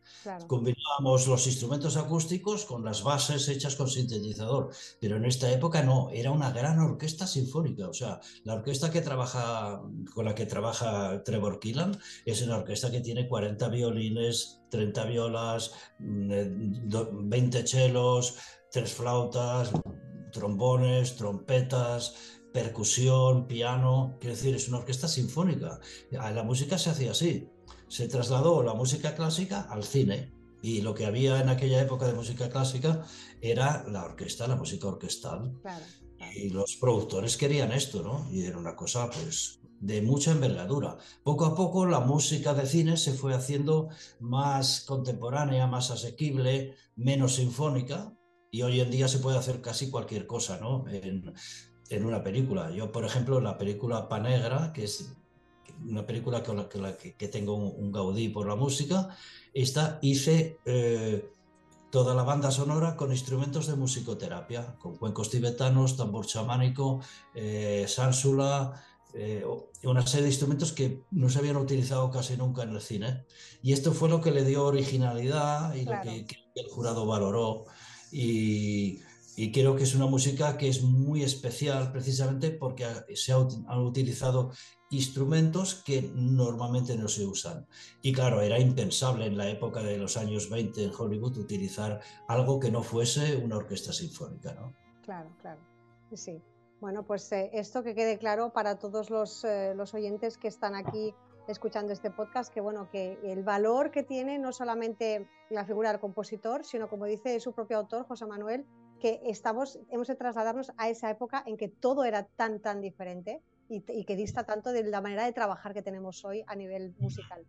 Combinábamos 0.47 1.27
los 1.27 1.47
instrumentos 1.47 1.97
acústicos 1.97 2.65
con 2.65 2.83
las 2.83 3.03
bases 3.03 3.47
hechas 3.49 3.75
con 3.75 3.89
sintetizador, 3.89 4.69
pero 4.99 5.17
en 5.17 5.25
esta 5.25 5.51
época 5.51 5.81
no, 5.83 6.09
era 6.11 6.31
una 6.31 6.51
gran 6.51 6.79
orquesta 6.79 7.25
sinfónica. 7.27 7.89
O 7.89 7.93
sea, 7.93 8.19
la 8.43 8.55
orquesta 8.55 8.91
que 8.91 9.01
trabaja, 9.01 9.81
con 10.13 10.25
la 10.25 10.35
que 10.35 10.45
trabaja 10.45 11.23
Trevor 11.23 11.59
Killan 11.59 11.97
es 12.25 12.41
una 12.41 12.57
orquesta 12.57 12.91
que 12.91 13.01
tiene 13.01 13.27
40 13.27 13.69
violines, 13.69 14.61
30 14.69 15.05
violas, 15.05 15.71
20 15.99 16.49
mm, 17.19 17.33
eh, 17.33 17.63
chelos, 17.63 18.35
tres 18.71 18.93
flautas, 18.93 19.71
trombones, 20.31 21.15
trompetas, 21.15 22.15
percusión, 22.53 23.47
piano, 23.47 24.17
quiero 24.19 24.35
decir, 24.35 24.55
es 24.55 24.67
una 24.67 24.79
orquesta 24.79 25.07
sinfónica. 25.07 25.79
La 26.11 26.43
música 26.43 26.77
se 26.77 26.89
hacía 26.89 27.11
así. 27.11 27.49
Se 27.91 28.07
trasladó 28.07 28.63
la 28.63 28.73
música 28.73 29.15
clásica 29.15 29.67
al 29.69 29.83
cine 29.83 30.31
y 30.61 30.79
lo 30.79 30.93
que 30.93 31.05
había 31.05 31.41
en 31.41 31.49
aquella 31.49 31.81
época 31.81 32.07
de 32.07 32.13
música 32.13 32.49
clásica 32.49 33.05
era 33.41 33.85
la 33.89 34.05
orquesta, 34.05 34.47
la 34.47 34.55
música 34.55 34.87
orquestal. 34.87 35.59
Y 36.33 36.51
los 36.51 36.77
productores 36.79 37.35
querían 37.35 37.73
esto, 37.73 38.01
¿no? 38.01 38.31
Y 38.31 38.45
era 38.45 38.57
una 38.57 38.77
cosa, 38.77 39.09
pues, 39.09 39.59
de 39.81 40.01
mucha 40.01 40.31
envergadura. 40.31 40.99
Poco 41.21 41.43
a 41.43 41.53
poco 41.53 41.85
la 41.85 41.99
música 41.99 42.53
de 42.53 42.65
cine 42.65 42.95
se 42.95 43.11
fue 43.11 43.33
haciendo 43.33 43.89
más 44.21 44.85
contemporánea, 44.87 45.67
más 45.67 45.91
asequible, 45.91 46.75
menos 46.95 47.35
sinfónica, 47.35 48.13
y 48.51 48.61
hoy 48.61 48.79
en 48.79 48.89
día 48.89 49.09
se 49.09 49.19
puede 49.19 49.37
hacer 49.37 49.59
casi 49.59 49.89
cualquier 49.89 50.27
cosa, 50.27 50.59
¿no? 50.61 50.87
En, 50.87 51.33
en 51.89 52.05
una 52.05 52.23
película. 52.23 52.71
Yo, 52.71 52.89
por 52.93 53.03
ejemplo, 53.03 53.41
la 53.41 53.57
película 53.57 54.07
Panegra, 54.07 54.71
que 54.71 54.85
es 54.85 55.13
una 55.87 56.05
película 56.05 56.43
con 56.43 56.57
la 56.57 56.97
que, 56.97 57.15
que, 57.15 57.27
tengo 57.27 57.55
un, 57.55 57.91
gaudí 57.91 58.29
por 58.29 58.47
la 58.47 58.55
música, 58.55 59.15
esta 59.53 59.99
hice 60.01 60.57
eh, 60.65 61.29
toda 61.89 62.15
la 62.15 62.23
banda 62.23 62.51
sonora 62.51 62.95
con 62.95 63.11
instrumentos 63.11 63.67
de 63.67 63.75
musicoterapia, 63.75 64.75
con 64.79 64.95
cuencos 64.97 65.29
tibetanos, 65.29 65.97
tambor 65.97 66.25
chamánico, 66.25 67.01
eh, 67.35 67.85
sánsula, 67.87 68.81
eh, 69.13 69.43
una 69.83 70.07
serie 70.07 70.23
de 70.23 70.29
instrumentos 70.29 70.71
que 70.71 71.03
no 71.11 71.29
se 71.29 71.39
habían 71.39 71.57
utilizado 71.57 72.09
casi 72.09 72.37
nunca 72.37 72.63
en 72.63 72.69
el 72.69 72.81
cine. 72.81 73.25
Y 73.61 73.73
esto 73.73 73.91
fue 73.91 74.09
lo 74.09 74.21
que 74.21 74.31
le 74.31 74.45
dio 74.45 74.65
originalidad 74.65 75.75
y 75.75 75.83
lo 75.83 76.01
que, 76.01 76.25
que, 76.25 76.37
el 76.55 76.69
jurado 76.69 77.05
valoró. 77.05 77.65
Y, 78.11 78.99
y 79.35 79.51
creo 79.51 79.75
que 79.75 79.83
es 79.83 79.95
una 79.95 80.07
música 80.07 80.57
que 80.57 80.67
es 80.67 80.83
muy 80.83 81.23
especial 81.23 81.91
precisamente 81.91 82.51
porque 82.51 82.85
se 83.15 83.33
han 83.33 83.79
utilizado 83.79 84.51
instrumentos 84.89 85.81
que 85.85 86.11
normalmente 86.13 86.97
no 86.97 87.07
se 87.07 87.25
usan. 87.25 87.65
Y 88.01 88.11
claro, 88.11 88.41
era 88.41 88.59
impensable 88.59 89.25
en 89.25 89.37
la 89.37 89.49
época 89.49 89.81
de 89.81 89.97
los 89.97 90.17
años 90.17 90.49
20 90.49 90.83
en 90.83 90.91
Hollywood 90.97 91.37
utilizar 91.37 92.01
algo 92.27 92.59
que 92.59 92.71
no 92.71 92.83
fuese 92.83 93.37
una 93.37 93.57
orquesta 93.57 93.93
sinfónica, 93.93 94.53
¿no? 94.53 94.73
Claro, 95.03 95.29
claro. 95.41 95.61
Sí. 96.13 96.41
Bueno, 96.81 97.05
pues 97.05 97.31
eh, 97.31 97.49
esto 97.53 97.83
que 97.83 97.95
quede 97.95 98.17
claro 98.17 98.51
para 98.51 98.79
todos 98.79 99.09
los, 99.09 99.45
eh, 99.45 99.73
los 99.75 99.93
oyentes 99.93 100.37
que 100.37 100.47
están 100.49 100.75
aquí 100.75 101.13
escuchando 101.47 101.93
este 101.93 102.11
podcast, 102.11 102.53
que 102.53 102.59
bueno, 102.59 102.89
que 102.91 103.17
el 103.23 103.43
valor 103.43 103.91
que 103.91 104.03
tiene 104.03 104.39
no 104.39 104.51
solamente 104.51 105.27
la 105.49 105.65
figura 105.65 105.91
del 105.91 105.99
compositor, 105.99 106.65
sino 106.65 106.89
como 106.89 107.05
dice 107.05 107.39
su 107.39 107.53
propio 107.53 107.77
autor, 107.77 108.05
José 108.07 108.25
Manuel, 108.25 108.65
que 109.01 109.19
estamos, 109.25 109.79
hemos 109.89 110.07
de 110.07 110.15
trasladarnos 110.15 110.71
a 110.77 110.89
esa 110.89 111.09
época 111.09 111.43
en 111.45 111.57
que 111.57 111.67
todo 111.67 112.05
era 112.05 112.23
tan, 112.23 112.59
tan 112.59 112.79
diferente 112.79 113.41
y, 113.67 113.81
que 113.81 114.15
dista 114.15 114.43
tanto 114.45 114.71
de 114.71 114.83
la 114.83 115.01
manera 115.01 115.25
de 115.25 115.33
trabajar 115.33 115.73
que 115.73 115.81
tenemos 115.81 116.23
hoy 116.23 116.43
a 116.45 116.55
nivel 116.55 116.93
musical. 116.99 117.43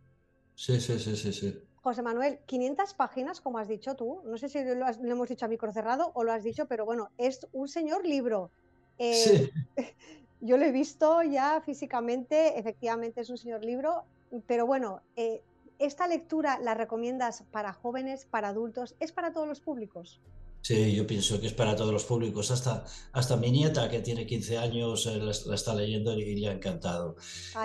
Sí, 0.55 0.81
sí, 0.81 0.99
sí, 0.99 1.17
sí, 1.17 1.33
sí. 1.33 1.63
José 1.83 2.03
Manuel, 2.03 2.39
500 2.47 2.95
páginas, 2.95 3.41
como 3.41 3.59
has 3.59 3.69
dicho 3.69 3.97
tú, 3.97 4.23
no 4.25 4.39
sé 4.39 4.49
si 4.49 4.63
lo, 4.63 4.87
hemos 4.89 5.29
dicho 5.29 5.45
a 5.45 5.49
micro 5.49 5.73
cerrado 5.73 6.13
o 6.15 6.25
lo 6.25 6.33
has 6.33 6.45
dicho, 6.45 6.67
pero 6.67 6.85
bueno, 6.85 7.11
es 7.19 7.47
un 7.53 7.69
señor 7.69 8.07
libro. 8.07 8.51
Eh, 8.99 9.15
sí. 9.15 9.51
Yo 10.41 10.57
lo 10.57 10.65
he 10.65 10.73
visto 10.73 11.23
ya 11.23 11.61
físicamente, 11.61 12.59
efectivamente 12.59 13.21
es 13.21 13.31
un 13.31 13.37
señor 13.37 13.65
libro, 13.65 14.05
pero 14.47 14.67
bueno, 14.67 15.01
eh, 15.17 15.43
¿esta 15.79 16.09
lectura 16.09 16.59
la 16.59 16.75
recomiendas 16.75 17.45
para 17.53 17.73
jóvenes, 17.73 18.27
para 18.27 18.49
adultos? 18.49 18.97
¿Es 18.99 19.13
para 19.13 19.33
todos 19.33 19.47
los 19.47 19.61
públicos? 19.61 20.21
Sí, 20.63 20.95
yo 20.95 21.07
pienso 21.09 21.41
que 21.41 21.49
es 21.49 21.53
para 21.53 21.75
todos 21.75 21.93
los 21.93 22.05
públicos. 22.05 22.53
Hasta, 22.53 22.85
hasta 23.13 23.37
mi 23.37 23.51
nieta, 23.51 23.91
que 23.91 24.01
tiene 24.01 24.25
15 24.27 24.59
años, 24.59 25.07
eh, 25.07 25.19
la, 25.19 25.55
está 25.55 25.75
leyendo 25.75 26.17
y 26.17 26.37
le 26.37 26.49
ha 26.49 26.53
encantado. 26.53 27.17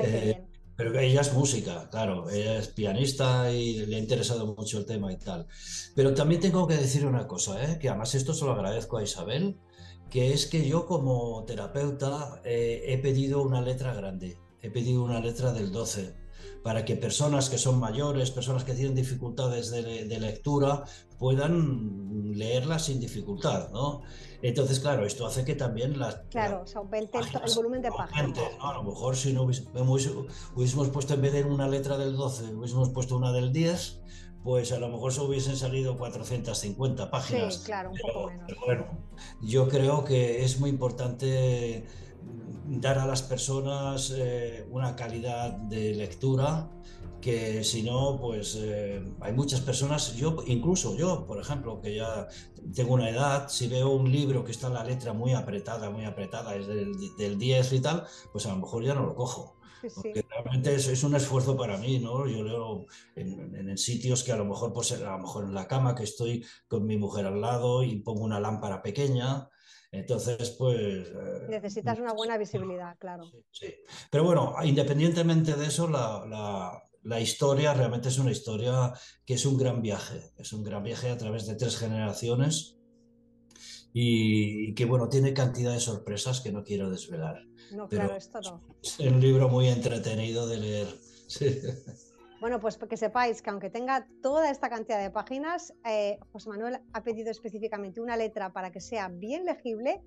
Eh, 0.04 0.48
pero 0.76 0.98
ella 1.00 1.22
es 1.22 1.34
música, 1.34 1.90
claro, 1.90 2.30
ella 2.30 2.58
es 2.58 2.68
pianista 2.70 3.52
y 3.52 3.86
le 3.86 3.96
ha 3.96 4.00
interesado 4.00 4.56
mucho 4.56 4.80
el 4.80 4.86
tema 4.86 5.12
y 5.12 5.18
tal. 5.18 5.48
Pero 5.96 6.14
también 6.16 6.42
tengo 6.42 6.68
que 6.68 6.76
decir 6.76 7.06
una 7.06 7.28
cosa, 7.28 7.64
¿eh? 7.64 7.80
que 7.80 7.90
además 7.90 8.16
esto 8.16 8.34
se 8.34 8.46
lo 8.46 8.52
agradezco 8.52 8.98
a 8.98 9.04
Isabel, 9.04 9.58
que 10.10 10.34
es 10.34 10.48
que 10.48 10.68
yo 10.68 10.86
como 10.86 11.44
terapeuta 11.46 12.42
he 12.46 12.98
pedido 13.00 13.42
una 13.42 13.62
letra 13.62 13.94
grande, 13.94 14.38
he 14.62 14.70
pedido 14.70 15.04
una 15.04 15.20
letra 15.20 15.52
del 15.52 15.72
12 15.72 16.27
para 16.64 16.86
que 16.86 16.96
personas 16.96 17.50
que 17.50 17.58
son 17.58 17.80
mayores, 17.80 18.32
personas 18.32 18.64
que 18.64 18.74
tienen 18.74 18.96
dificultades 18.96 19.72
de, 19.72 20.20
lectura, 20.20 20.84
puedan 21.18 22.34
leerla 22.34 22.80
sin 22.80 23.00
dificultad, 23.00 23.70
¿no? 23.72 24.02
Entonces, 24.42 24.80
claro, 24.80 25.06
esto 25.06 25.26
hace 25.26 25.46
que 25.46 25.56
también 25.56 25.98
las... 25.98 26.16
Claro, 26.30 26.66
el, 26.66 27.56
volumen 27.56 27.82
de 27.82 27.92
páginas. 27.92 28.40
A 28.60 28.74
lo 28.74 28.84
mejor 28.84 29.16
si 29.16 29.34
no 29.34 29.44
hubiésemos, 29.44 30.90
puesto 30.90 31.14
en 31.14 31.22
vez 31.22 31.34
de 31.34 31.44
una 31.44 31.68
letra 31.68 31.98
del 31.98 32.16
12, 32.16 32.56
hubiésemos 32.56 32.90
puesto 32.90 33.16
una 33.18 33.32
del 33.32 33.52
10, 33.52 34.02
pues 34.44 34.72
a 34.72 34.80
lo 34.80 34.90
mejor 34.90 35.14
se 35.14 35.22
hubiesen 35.22 35.58
salido 35.58 35.98
450 35.98 37.10
páginas. 37.10 37.56
Sí, 37.56 37.66
claro, 37.66 37.92
un 37.92 37.98
poco 37.98 38.28
menos. 38.28 38.46
Pero 38.48 38.62
bueno, 38.66 38.86
yo 39.42 39.68
creo 39.68 40.04
que 40.04 40.44
es 40.44 40.60
muy 40.60 40.70
importante 40.70 41.86
dar 42.68 43.00
a 43.00 43.06
las 43.06 43.22
personas 43.22 44.14
eh, 44.16 44.66
una 44.72 44.96
calidad 44.96 45.52
de 45.52 45.94
lectura 45.94 46.70
que 47.22 47.64
si 47.64 47.84
no, 47.84 48.20
pues 48.20 48.58
eh, 48.60 49.04
hay 49.22 49.34
muchas 49.34 49.62
personas, 49.62 50.16
yo 50.16 50.38
incluso 50.46 50.96
yo, 50.96 51.26
por 51.26 51.40
ejemplo, 51.40 51.82
que 51.82 51.96
ya 51.96 52.28
tengo 52.76 52.94
una 52.94 53.10
edad, 53.10 53.50
si 53.50 53.68
veo 53.68 53.90
un 53.90 54.12
libro 54.12 54.44
que 54.44 54.52
está 54.52 54.70
la 54.70 54.84
letra 54.84 55.14
muy 55.14 55.34
apretada, 55.34 55.90
muy 55.90 56.06
apretada, 56.06 56.56
es 56.56 56.68
del, 56.68 56.94
del 57.18 57.38
10 57.38 57.74
y 57.74 57.80
tal, 57.82 58.06
pues 58.32 58.46
a 58.46 58.50
lo 58.50 58.58
mejor 58.58 58.84
ya 58.84 58.94
no 58.94 59.06
lo 59.06 59.16
cojo. 59.16 59.56
Porque 59.96 60.26
realmente 60.30 60.74
es, 60.74 60.88
es, 60.88 61.04
un 61.04 61.16
esfuerzo 61.16 61.56
para 61.56 61.78
mí, 61.78 62.00
¿no? 62.00 62.28
Yo 62.28 62.44
leo 62.44 62.86
en, 63.16 63.56
en, 63.56 63.78
sitios 63.78 64.24
que 64.24 64.32
a 64.32 64.38
lo 64.38 64.46
mejor, 64.46 64.74
pues 64.74 64.92
a 64.92 64.98
lo 64.98 65.20
mejor 65.20 65.46
en 65.46 65.54
la 65.54 65.68
cama 65.68 65.96
que 65.96 66.04
estoy 66.04 66.46
con 66.68 66.86
mi 66.86 66.98
mujer 66.98 67.26
al 67.26 67.42
lado 67.42 67.84
y 67.84 67.98
pongo 67.98 68.24
una 68.24 68.40
lámpara 68.40 68.82
pequeña, 68.82 69.50
entonces, 69.92 70.52
pues... 70.52 71.08
Eh, 71.08 71.48
Necesitas 71.50 72.00
una 72.00 72.14
buena 72.14 72.38
visibilidad, 72.38 72.98
claro. 72.98 73.24
Sí, 73.52 73.74
Pero 74.12 74.24
bueno, 74.24 74.56
independientemente 74.64 75.56
de 75.56 75.68
eso, 75.68 75.88
la, 75.90 77.22
historia 77.22 77.74
realmente 77.74 78.10
es 78.10 78.20
una 78.20 78.32
historia 78.32 78.94
que 79.26 79.36
es 79.36 79.46
un 79.46 79.58
gran 79.58 79.82
viaje. 79.82 80.34
Es 80.38 80.52
un 80.52 80.64
gran 80.64 80.84
viaje 80.84 81.10
a 81.10 81.18
través 81.18 81.46
de 81.48 81.56
tres 81.56 81.78
generaciones 81.78 82.78
y, 83.94 84.76
que, 84.76 84.86
bueno, 84.86 85.08
tiene 85.08 85.34
cantidad 85.34 85.74
de 85.74 85.80
sorpresas 85.80 86.42
que 86.42 86.52
no 86.52 86.64
quiero 86.64 86.90
desvelar. 86.90 87.44
No, 87.72 87.88
claro, 87.88 88.16
esto 88.16 88.40
no. 88.42 88.62
Es 88.84 89.00
un 89.00 89.22
libro 89.22 89.50
muy 89.50 89.70
entretenido 89.70 90.48
de 90.48 90.58
leer. 90.58 90.88
Sí. 91.28 91.60
Bueno, 92.40 92.60
pues 92.60 92.78
que 92.78 92.98
sepáis 92.98 93.42
que 93.42 93.50
aunque 93.50 93.72
tenga 93.72 94.08
toda 94.22 94.52
esta 94.52 94.70
cantidad 94.70 95.02
de 95.02 95.10
páginas, 95.10 95.74
eh, 95.90 96.20
José 96.32 96.50
Manuel 96.50 96.80
ha 96.94 97.04
pedido 97.04 97.32
específicamente 97.32 98.00
una 98.00 98.16
letra 98.16 98.54
para 98.54 98.72
que 98.72 98.80
sea 98.80 99.08
bien 99.08 99.44
legible, 99.44 100.04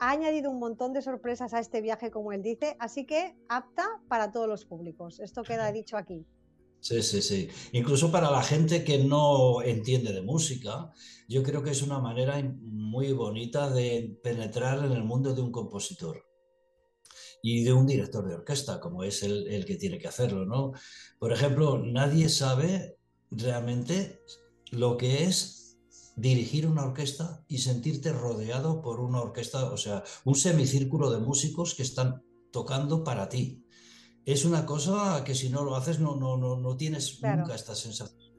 ha 0.00 0.10
añadido 0.10 0.50
un 0.50 0.58
montón 0.58 0.92
de 0.92 1.00
sorpresas 1.00 1.54
a 1.54 1.60
este 1.60 1.80
viaje, 1.80 2.10
como 2.10 2.32
él 2.32 2.42
dice, 2.42 2.76
así 2.80 3.06
que 3.06 3.36
apta 3.48 3.86
para 4.08 4.32
todos 4.32 4.48
los 4.48 4.64
públicos. 4.64 5.20
Esto 5.20 5.44
queda 5.44 5.70
dicho 5.70 5.96
aquí. 5.96 6.26
Sí, 6.80 7.02
sí, 7.02 7.22
sí. 7.22 7.48
Incluso 7.72 8.10
para 8.10 8.30
la 8.30 8.42
gente 8.42 8.82
que 8.82 9.04
no 9.04 9.62
entiende 9.62 10.12
de 10.12 10.22
música, 10.22 10.90
yo 11.28 11.42
creo 11.44 11.62
que 11.62 11.70
es 11.70 11.82
una 11.82 12.00
manera 12.00 12.42
muy 12.62 13.12
bonita 13.12 13.70
de 13.70 14.18
penetrar 14.24 14.84
en 14.84 14.92
el 14.92 15.04
mundo 15.04 15.34
de 15.34 15.42
un 15.42 15.52
compositor 15.52 16.29
y 17.42 17.64
de 17.64 17.72
un 17.72 17.86
director 17.86 18.26
de 18.26 18.34
orquesta, 18.34 18.80
como 18.80 19.04
es 19.04 19.22
el, 19.22 19.46
el 19.48 19.64
que 19.64 19.76
tiene 19.76 19.98
que 19.98 20.08
hacerlo, 20.08 20.44
¿no? 20.44 20.72
Por 21.18 21.32
ejemplo, 21.32 21.78
nadie 21.78 22.28
sabe 22.28 22.96
realmente 23.30 24.22
lo 24.70 24.96
que 24.96 25.24
es 25.24 25.78
dirigir 26.16 26.66
una 26.66 26.84
orquesta 26.84 27.44
y 27.48 27.58
sentirte 27.58 28.12
rodeado 28.12 28.82
por 28.82 29.00
una 29.00 29.20
orquesta, 29.20 29.70
o 29.70 29.76
sea, 29.76 30.04
un 30.24 30.34
semicírculo 30.34 31.10
de 31.10 31.18
músicos 31.18 31.74
que 31.74 31.82
están 31.82 32.22
tocando 32.52 33.04
para 33.04 33.28
ti. 33.28 33.64
Es 34.26 34.44
una 34.44 34.66
cosa 34.66 35.24
que 35.24 35.34
si 35.34 35.48
no 35.48 35.64
lo 35.64 35.76
haces 35.76 35.98
no, 35.98 36.16
no, 36.16 36.36
no, 36.36 36.56
no 36.56 36.76
tienes 36.76 37.20
nunca 37.22 37.54
esta 37.54 37.74
sensación 37.74 38.29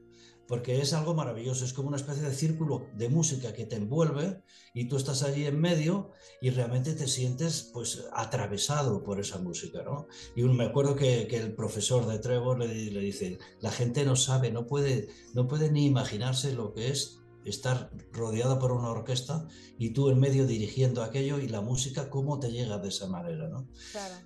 porque 0.48 0.80
es 0.80 0.92
algo 0.92 1.14
maravilloso, 1.14 1.64
es 1.64 1.72
como 1.72 1.88
una 1.88 1.96
especie 1.96 2.22
de 2.22 2.34
círculo 2.34 2.86
de 2.94 3.08
música 3.08 3.52
que 3.52 3.66
te 3.66 3.76
envuelve 3.76 4.42
y 4.74 4.88
tú 4.88 4.96
estás 4.96 5.22
allí 5.22 5.46
en 5.46 5.60
medio 5.60 6.10
y 6.40 6.50
realmente 6.50 6.92
te 6.94 7.06
sientes 7.06 7.70
pues 7.72 8.04
atravesado 8.12 9.02
por 9.02 9.20
esa 9.20 9.38
música, 9.38 9.82
¿no? 9.82 10.06
Y 10.36 10.42
me 10.42 10.64
acuerdo 10.64 10.96
que, 10.96 11.22
el 11.32 11.54
profesor 11.54 12.06
de 12.06 12.18
Trevor 12.18 12.58
le, 12.58 12.68
le, 12.68 13.00
dice, 13.00 13.38
la 13.60 13.70
gente 13.70 14.04
no 14.04 14.16
sabe, 14.16 14.50
no 14.50 14.66
puede, 14.66 15.08
no 15.34 15.48
puede 15.48 15.70
ni 15.70 15.86
imaginarse 15.86 16.52
lo 16.52 16.72
que 16.74 16.88
es 16.88 17.22
estar 17.44 17.90
rodeado 18.12 18.58
por 18.58 18.72
una 18.72 18.90
orquesta 18.90 19.46
y 19.78 19.90
tú 19.90 20.10
en 20.10 20.20
medio 20.20 20.46
dirigiendo 20.46 21.02
aquello 21.02 21.38
y 21.38 21.48
la 21.48 21.60
música, 21.60 22.10
cómo 22.10 22.38
te 22.38 22.50
llega 22.50 22.78
de 22.78 22.88
esa 22.88 23.08
manera, 23.08 23.48
¿no? 23.48 23.68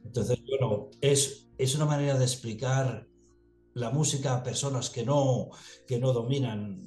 Entonces, 0.05 0.39
bueno, 0.47 0.91
es, 1.01 1.49
es 1.59 1.75
una 1.75 1.87
manera 1.87 2.19
de 2.19 2.25
explicar 2.25 3.09
la 3.77 3.91
música 3.91 4.35
a 4.35 4.43
personas 4.43 4.89
que 4.89 5.05
no, 5.05 5.51
que 5.87 5.99
no 5.99 6.13
dominan 6.13 6.81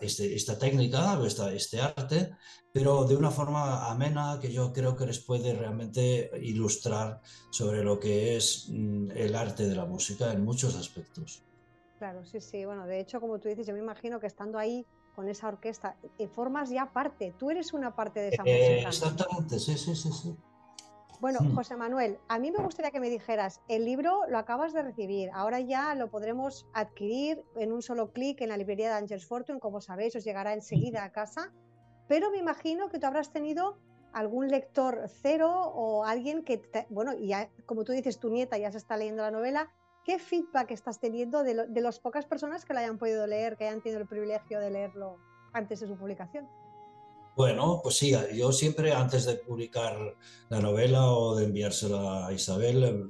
este, 0.00 0.34
esta 0.34 0.58
técnica, 0.58 1.18
esta, 1.24 1.52
este 1.52 1.80
arte, 1.80 2.36
pero 2.70 3.04
de 3.04 3.16
una 3.16 3.30
forma 3.30 3.90
amena 3.90 4.38
que 4.40 4.52
yo 4.52 4.72
creo 4.74 4.94
que 4.94 5.06
les 5.06 5.20
puede 5.20 5.54
realmente 5.54 6.30
ilustrar 6.42 7.20
sobre 7.50 7.82
lo 7.82 7.98
que 7.98 8.36
es 8.36 8.68
mm, 8.68 9.10
el 9.12 9.34
arte 9.34 9.66
de 9.66 9.74
la 9.74 9.86
música 9.86 10.32
en 10.32 10.44
muchos 10.44 10.76
aspectos. 10.76 11.42
Claro, 11.98 12.26
sí, 12.26 12.42
sí. 12.42 12.64
Bueno, 12.66 12.86
de 12.86 13.00
hecho, 13.00 13.18
como 13.18 13.38
tú 13.38 13.48
dices, 13.48 13.66
yo 13.66 13.72
me 13.72 13.80
imagino 13.80 14.20
que 14.20 14.26
estando 14.26 14.58
ahí 14.58 14.84
con 15.16 15.28
esa 15.28 15.48
orquesta, 15.48 15.96
eh, 16.18 16.28
formas 16.28 16.68
ya 16.68 16.92
parte, 16.92 17.34
tú 17.38 17.50
eres 17.50 17.72
una 17.72 17.96
parte 17.96 18.20
de 18.20 18.28
esa 18.28 18.42
música. 18.42 18.88
Exactamente, 18.88 19.58
sí, 19.58 19.78
sí, 19.78 19.96
sí, 19.96 20.10
sí. 20.12 20.36
Bueno, 21.22 21.38
José 21.54 21.76
Manuel, 21.76 22.18
a 22.26 22.40
mí 22.40 22.50
me 22.50 22.58
gustaría 22.58 22.90
que 22.90 22.98
me 22.98 23.08
dijeras, 23.08 23.60
el 23.68 23.84
libro 23.84 24.22
lo 24.28 24.38
acabas 24.38 24.72
de 24.72 24.82
recibir, 24.82 25.30
ahora 25.32 25.60
ya 25.60 25.94
lo 25.94 26.10
podremos 26.10 26.66
adquirir 26.72 27.44
en 27.54 27.70
un 27.70 27.80
solo 27.80 28.10
clic 28.10 28.40
en 28.40 28.48
la 28.48 28.56
librería 28.56 28.88
de 28.88 28.96
Angels 28.96 29.24
Fortune, 29.24 29.60
como 29.60 29.80
sabéis, 29.80 30.16
os 30.16 30.24
llegará 30.24 30.52
enseguida 30.52 31.04
a 31.04 31.12
casa, 31.12 31.52
pero 32.08 32.32
me 32.32 32.38
imagino 32.38 32.88
que 32.88 32.98
tú 32.98 33.06
habrás 33.06 33.32
tenido 33.32 33.78
algún 34.12 34.48
lector 34.48 35.04
cero 35.06 35.48
o 35.52 36.04
alguien 36.04 36.42
que, 36.42 36.60
bueno, 36.90 37.14
y 37.14 37.28
ya, 37.28 37.48
como 37.66 37.84
tú 37.84 37.92
dices, 37.92 38.18
tu 38.18 38.28
nieta 38.28 38.58
ya 38.58 38.72
se 38.72 38.78
está 38.78 38.96
leyendo 38.96 39.22
la 39.22 39.30
novela, 39.30 39.70
¿qué 40.04 40.18
feedback 40.18 40.72
estás 40.72 40.98
teniendo 40.98 41.44
de, 41.44 41.68
de 41.68 41.80
las 41.82 42.00
pocas 42.00 42.26
personas 42.26 42.64
que 42.64 42.74
la 42.74 42.80
hayan 42.80 42.98
podido 42.98 43.28
leer, 43.28 43.56
que 43.56 43.68
hayan 43.68 43.80
tenido 43.80 44.00
el 44.00 44.08
privilegio 44.08 44.58
de 44.58 44.70
leerlo 44.70 45.18
antes 45.52 45.78
de 45.78 45.86
su 45.86 45.96
publicación? 45.96 46.48
Bueno, 47.34 47.80
pues 47.82 47.96
sí, 47.96 48.12
yo 48.34 48.52
siempre 48.52 48.92
antes 48.92 49.24
de 49.24 49.36
publicar 49.36 50.16
la 50.50 50.60
novela 50.60 51.06
o 51.06 51.34
de 51.34 51.46
enviársela 51.46 52.26
a 52.26 52.32
Isabel, 52.32 52.84
eh, 52.84 53.04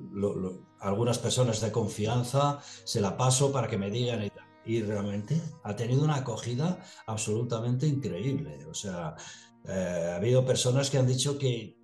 algunas 0.80 1.18
personas 1.18 1.60
de 1.60 1.72
confianza 1.72 2.60
se 2.84 3.00
la 3.00 3.16
paso 3.16 3.50
para 3.52 3.68
que 3.68 3.78
me 3.78 3.90
digan 3.90 4.24
y 4.24 4.30
Y 4.64 4.82
realmente 4.82 5.40
ha 5.64 5.74
tenido 5.74 6.04
una 6.04 6.16
acogida 6.16 6.78
absolutamente 7.06 7.86
increíble. 7.86 8.64
O 8.66 8.74
sea, 8.74 9.16
eh, 9.66 10.10
ha 10.12 10.16
habido 10.16 10.44
personas 10.44 10.88
que 10.88 10.98
han 10.98 11.06
dicho 11.06 11.36
que, 11.36 11.76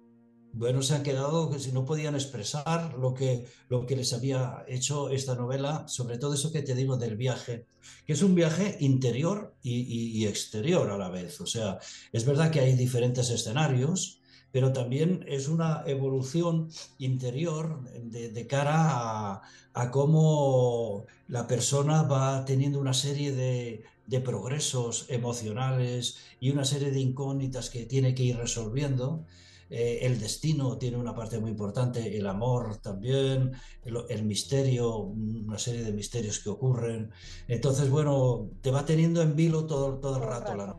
bueno, 0.52 0.82
se 0.82 0.94
han 0.94 1.02
quedado 1.02 1.50
que 1.50 1.58
si 1.58 1.72
no 1.72 1.84
podían 1.84 2.14
expresar 2.14 2.94
lo 2.94 3.14
que, 3.14 3.46
lo 3.68 3.86
que 3.86 3.96
les 3.96 4.12
había 4.12 4.64
hecho 4.66 5.10
esta 5.10 5.34
novela, 5.34 5.86
sobre 5.88 6.18
todo 6.18 6.34
eso 6.34 6.52
que 6.52 6.62
te 6.62 6.74
digo 6.74 6.96
del 6.96 7.16
viaje, 7.16 7.66
que 8.06 8.12
es 8.12 8.22
un 8.22 8.34
viaje 8.34 8.76
interior 8.80 9.54
y, 9.62 10.26
exterior 10.26 10.90
a 10.90 10.98
la 10.98 11.10
vez. 11.10 11.40
O 11.40 11.46
sea, 11.46 11.78
es 12.12 12.24
verdad 12.24 12.50
que 12.50 12.60
hay 12.60 12.74
diferentes 12.74 13.30
escenarios, 13.30 14.20
pero 14.50 14.72
también 14.72 15.24
es 15.28 15.48
una 15.48 15.84
evolución 15.86 16.68
interior 16.98 17.82
de, 18.02 18.46
cara 18.46 19.42
a, 19.74 19.90
cómo 19.90 21.04
la 21.28 21.46
persona 21.46 22.02
va 22.02 22.44
teniendo 22.44 22.80
una 22.80 22.94
serie 22.94 23.32
de, 23.32 23.84
de 24.06 24.20
progresos 24.20 25.06
emocionales 25.08 26.16
y 26.40 26.50
una 26.50 26.64
serie 26.64 26.90
de 26.90 27.00
incógnitas 27.00 27.70
que 27.70 27.84
tiene 27.84 28.14
que 28.14 28.24
ir 28.24 28.36
resolviendo 28.38 29.26
eh, 29.70 29.98
el 30.02 30.18
destino 30.18 30.78
tiene 30.78 30.96
una 30.96 31.14
parte 31.14 31.38
muy 31.38 31.50
importante, 31.50 32.16
el 32.16 32.26
amor 32.26 32.78
también, 32.78 33.52
el, 33.84 34.24
misterio, 34.24 34.98
una 34.98 35.58
serie 35.58 35.84
de 35.84 35.92
misterios 35.92 36.38
que 36.40 36.48
ocurren. 36.48 37.10
Entonces, 37.48 37.90
bueno, 37.90 38.48
te 38.62 38.70
va 38.70 38.84
teniendo 38.84 39.20
en 39.22 39.36
vilo 39.36 39.66
todo, 39.66 39.98
todo 39.98 40.16
el 40.16 40.22
rato 40.22 40.54
la 40.54 40.76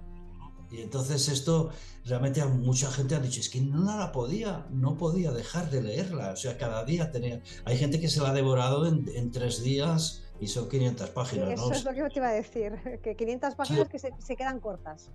Y 0.71 0.81
entonces 0.81 1.27
esto 1.29 1.69
realmente 2.05 2.41
a 2.41 2.47
mucha 2.47 2.91
gente 2.91 3.15
ha 3.15 3.19
dicho, 3.19 3.39
es 3.39 3.49
que 3.49 3.61
no 3.61 3.97
la 3.97 4.11
podía, 4.11 4.65
no 4.71 4.97
podía 4.97 5.31
dejar 5.31 5.69
de 5.69 5.83
leerla. 5.83 6.31
O 6.31 6.35
sea, 6.35 6.57
cada 6.57 6.83
día 6.83 7.11
tenía... 7.11 7.41
Hay 7.65 7.77
gente 7.77 7.99
que 7.99 8.09
se 8.09 8.21
la 8.21 8.29
ha 8.29 8.33
devorado 8.33 8.87
en, 8.87 9.31
tres 9.31 9.63
días 9.63 10.23
y 10.39 10.47
son 10.47 10.69
500 10.69 11.09
páginas. 11.09 11.49
eso 11.51 11.71
es 11.71 11.83
lo 11.83 11.93
que 11.93 12.09
te 12.09 12.19
iba 12.19 12.29
a 12.29 12.33
decir, 12.33 12.99
que 13.03 13.15
500 13.15 13.55
páginas 13.55 13.89
que 13.89 13.99
se, 13.99 14.13
se 14.19 14.35
quedan 14.35 14.59
cortas. 14.59 15.09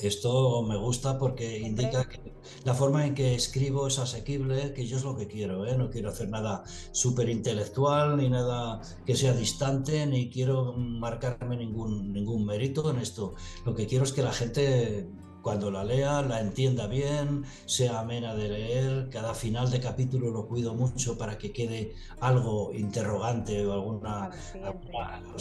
Esto 0.00 0.62
me 0.62 0.76
gusta 0.76 1.18
porque 1.18 1.58
indica 1.58 2.08
que 2.08 2.32
la 2.64 2.74
forma 2.74 3.06
en 3.06 3.14
que 3.14 3.34
escribo 3.34 3.86
es 3.86 3.98
asequible, 3.98 4.72
que 4.72 4.86
yo 4.86 4.96
es 4.96 5.04
lo 5.04 5.16
que 5.16 5.26
quiero, 5.26 5.66
¿eh? 5.66 5.76
no 5.76 5.90
quiero 5.90 6.08
hacer 6.08 6.28
nada 6.28 6.64
súper 6.92 7.28
intelectual 7.28 8.16
ni 8.16 8.30
nada 8.30 8.80
que 9.04 9.14
sea 9.14 9.34
distante, 9.34 10.06
ni 10.06 10.30
quiero 10.30 10.72
marcarme 10.72 11.56
ningún, 11.56 12.12
ningún 12.12 12.46
mérito 12.46 12.90
en 12.90 12.98
esto. 12.98 13.34
Lo 13.66 13.74
que 13.74 13.86
quiero 13.86 14.04
es 14.04 14.12
que 14.12 14.22
la 14.22 14.32
gente 14.32 15.06
cuando 15.42 15.70
la 15.70 15.84
lea 15.84 16.22
la 16.22 16.40
entienda 16.40 16.86
bien, 16.86 17.44
sea 17.66 18.00
amena 18.00 18.34
de 18.34 18.48
leer, 18.48 19.08
cada 19.10 19.34
final 19.34 19.70
de 19.70 19.80
capítulo 19.80 20.30
lo 20.30 20.46
cuido 20.46 20.74
mucho 20.74 21.16
para 21.16 21.38
que 21.38 21.52
quede 21.52 21.94
algo 22.20 22.72
interrogante 22.72 23.66
o 23.66 23.72
alguna, 23.72 24.30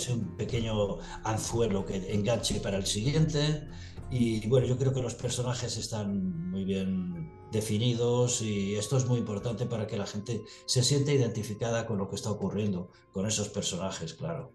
un 0.10 0.38
pequeño 0.38 1.00
anzuelo 1.24 1.86
que 1.86 2.14
enganche 2.14 2.60
para 2.60 2.78
el 2.78 2.86
siguiente. 2.86 3.68
Y 4.12 4.48
bueno, 4.48 4.66
yo 4.66 4.78
creo 4.78 4.92
que 4.94 5.02
los 5.02 5.14
personajes 5.14 5.78
están 5.78 6.50
muy 6.50 6.64
bien 6.64 7.32
definidos 7.52 8.42
y 8.42 8.76
esto 8.76 8.98
es 8.98 9.06
muy 9.06 9.20
importante 9.20 9.66
para 9.66 9.86
que 9.86 9.98
la 9.98 10.08
gente 10.08 10.42
se 10.66 10.84
sienta 10.84 11.12
identificada 11.12 11.86
con 11.86 11.98
lo 11.98 12.10
que 12.10 12.16
está 12.16 12.32
ocurriendo 12.32 12.92
con 13.12 13.28
esos 13.28 13.50
personajes, 13.50 14.14
claro. 14.14 14.52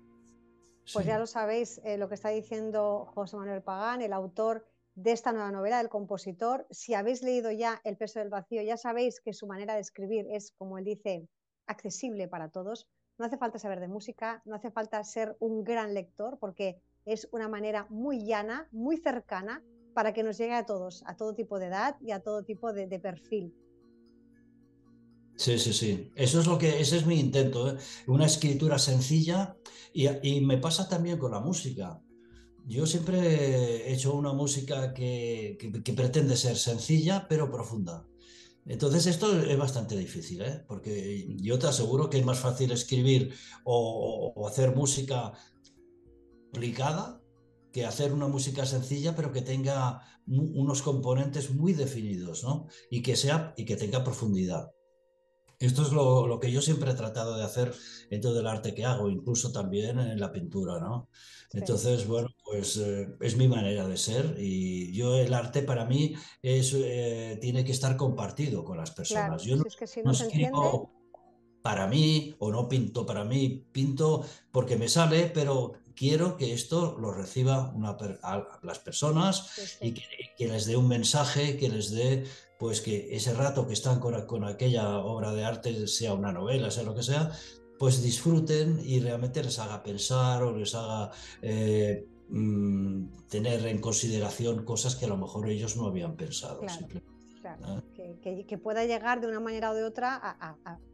Pues 0.93 1.07
ya 1.07 1.19
lo 1.19 1.27
sabéis, 1.27 1.81
eh, 1.85 1.97
lo 1.97 2.09
que 2.09 2.15
está 2.15 2.29
diciendo 2.29 3.07
José 3.15 3.37
Manuel 3.37 3.63
Pagán, 3.63 4.03
el 4.03 4.13
autor 4.13 4.67
de 4.95 5.13
esta 5.13 5.33
nueva 5.33 5.51
novela, 5.51 5.79
del 5.79 5.89
compositor. 5.89 6.67
Si 6.71 6.95
habéis 6.95 7.23
leído 7.23 7.51
ya 7.51 7.81
El 7.85 7.97
peso 7.97 8.19
del 8.21 8.29
vacío, 8.29 8.63
ya 8.63 8.77
sabéis 8.77 9.21
que 9.21 9.33
su 9.33 9.47
manera 9.47 9.75
de 9.75 9.81
escribir 9.81 10.27
es, 10.31 10.53
como 10.53 10.79
él 10.79 10.85
dice, 10.85 11.29
accesible 11.67 12.29
para 12.29 12.51
todos. 12.51 12.87
No 13.19 13.27
hace 13.27 13.39
falta 13.39 13.59
saber 13.59 13.81
de 13.81 13.89
música, 13.89 14.43
no 14.45 14.55
hace 14.55 14.71
falta 14.71 15.03
ser 15.05 15.37
un 15.41 15.65
gran 15.65 15.95
lector, 15.95 16.39
porque 16.39 16.81
es 17.05 17.29
una 17.33 17.49
manera 17.49 17.87
muy 17.91 18.25
llana, 18.25 18.69
muy 18.73 18.97
cercana, 18.97 19.63
para 19.95 20.13
que 20.13 20.23
nos 20.23 20.37
llegue 20.39 20.55
a 20.55 20.67
todos, 20.67 21.05
a 21.07 21.17
todo 21.17 21.35
tipo 21.35 21.59
de 21.59 21.67
edad 21.67 21.97
y 22.01 22.11
a 22.11 22.21
todo 22.21 22.43
tipo 22.43 22.73
de, 22.73 22.87
perfil. 22.99 23.55
Sí, 25.37 25.59
sí, 25.59 25.73
sí. 25.73 26.13
Eso 26.15 26.41
es 26.41 26.47
lo 26.47 26.59
que, 26.59 26.81
ese 26.81 26.97
es 26.97 27.07
mi 27.07 27.19
intento, 27.19 27.71
¿eh? 27.71 27.79
una 28.07 28.27
escritura 28.27 28.79
sencilla 28.79 29.57
y, 29.93 30.41
me 30.41 30.59
pasa 30.59 30.89
también 30.89 31.19
con 31.19 31.31
la 31.31 31.41
música. 31.41 32.01
Yo 32.67 32.87
siempre 32.87 33.19
he 33.89 33.93
hecho 33.93 34.15
una 34.15 34.33
música 34.33 34.95
que, 34.95 35.59
pretende 35.97 36.37
ser 36.37 36.57
sencilla 36.57 37.27
pero 37.29 37.51
profunda. 37.51 38.07
Entonces 38.67 39.07
esto 39.07 39.39
es 39.39 39.59
bastante 39.59 39.97
difícil, 39.97 40.41
¿eh? 40.41 40.65
porque 40.67 41.27
yo 41.37 41.59
te 41.59 41.67
aseguro 41.67 42.09
que 42.09 42.19
es 42.19 42.25
más 42.25 42.39
fácil 42.39 42.73
escribir 42.73 43.35
o 43.65 44.47
hacer 44.49 44.75
música 44.75 45.33
complicada 46.51 47.21
que 47.75 47.85
hacer 47.85 48.13
una 48.13 48.29
música 48.29 48.65
sencilla, 48.65 49.17
pero 49.17 49.33
que 49.33 49.43
tenga 49.43 50.01
unos 50.27 50.81
componentes 50.81 51.51
muy 51.51 51.73
definidos, 51.73 52.45
¿no? 52.45 52.69
Y 52.89 53.03
que 53.03 53.17
sea 53.17 53.53
y 53.57 53.65
que 53.65 53.77
tenga 53.77 54.05
profundidad. 54.05 54.71
Esto 55.67 55.83
es 55.83 55.93
lo, 55.93 56.39
que 56.41 56.51
yo 56.51 56.61
siempre 56.61 56.91
he 56.91 56.95
tratado 56.95 57.37
de 57.37 57.45
hacer 57.45 57.73
en 58.11 58.21
todo 58.21 58.41
el 58.41 58.47
arte 58.47 58.75
que 58.75 58.85
hago, 58.85 59.09
incluso 59.09 59.53
también 59.53 59.99
en 59.99 60.21
la 60.21 60.33
pintura, 60.33 60.79
¿no? 60.79 61.09
Entonces, 61.53 62.07
bueno, 62.07 62.29
pues 62.45 62.77
eh, 62.79 63.15
es 63.21 63.37
mi 63.37 63.47
manera 63.47 63.87
de 63.87 63.97
ser 63.97 64.35
y 64.39 64.93
yo 64.93 65.17
el 65.17 65.33
arte 65.33 65.63
para 65.63 65.85
mí 65.85 66.15
es, 66.43 66.75
eh, 66.75 67.39
tiene 67.41 67.65
que 67.65 67.73
estar 67.73 67.97
compartido 67.97 68.65
con 68.65 68.77
las 68.77 68.91
personas. 68.91 69.43
yo 69.45 69.57
no, 69.57 69.65
no 70.05 70.11
escribo 70.11 70.91
para 71.63 71.87
mí 71.87 72.35
o 72.41 72.51
no 72.51 72.69
pinto 72.69 73.07
para 73.07 73.25
mí, 73.25 73.65
pinto 73.73 74.23
porque 74.51 74.77
me 74.77 74.89
sale, 74.89 75.31
pero 75.33 75.73
quiero 75.95 76.37
que 76.37 76.53
esto 76.53 76.97
lo 76.99 77.13
reciba 77.13 77.73
una, 77.75 77.97
las 78.63 78.79
personas 78.79 79.79
y 79.81 79.93
que, 79.93 80.49
les 80.49 80.67
dé 80.67 80.77
un 80.77 80.89
mensaje, 80.89 81.57
que 81.57 81.69
les 81.69 81.91
dé, 81.91 82.25
pues 82.59 82.81
que 82.81 83.15
ese 83.15 83.35
rato 83.35 83.67
que 83.67 83.73
están 83.73 84.01
con, 84.01 84.45
aquella 84.45 84.99
obra 84.99 85.33
de 85.33 85.45
arte, 85.45 85.87
sea 85.87 86.15
una 86.15 86.33
novela, 86.33 86.71
sea 86.71 86.85
lo 86.85 86.95
que 86.95 87.03
sea, 87.03 87.31
pues 87.79 88.03
disfruten 88.03 88.81
y 88.85 89.01
realmente 89.01 89.43
les 89.43 89.59
haga 89.59 89.83
pensar 89.83 90.43
o 90.43 90.57
les 90.57 90.75
haga 90.75 91.11
eh, 91.43 92.07
mm, 92.29 93.27
tener 93.29 93.67
en 93.67 93.81
consideración 93.81 94.65
cosas 94.65 94.97
que 94.97 95.07
a 95.07 95.09
lo 95.09 95.17
mejor 95.17 95.49
ellos 95.49 95.77
no 95.77 95.87
habían 95.87 96.17
pensado. 96.17 96.61
¿Ah? 97.63 97.83
que, 97.93 98.59
pueda 98.59 98.87
llegar 98.87 99.21
de 99.21 99.27
una 99.27 99.41
manera 99.41 99.71
o 99.71 99.75
de 99.75 99.85
otra 99.85 100.17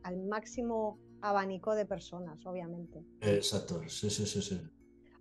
al 0.02 0.16
máximo 0.24 0.98
abanico 1.20 1.74
de 1.74 1.86
personas, 1.86 2.44
obviamente. 2.44 3.04
Exacto, 3.20 3.82
sí, 3.88 4.10
sí, 4.10 4.26
sí, 4.26 4.42
sí. 4.42 4.60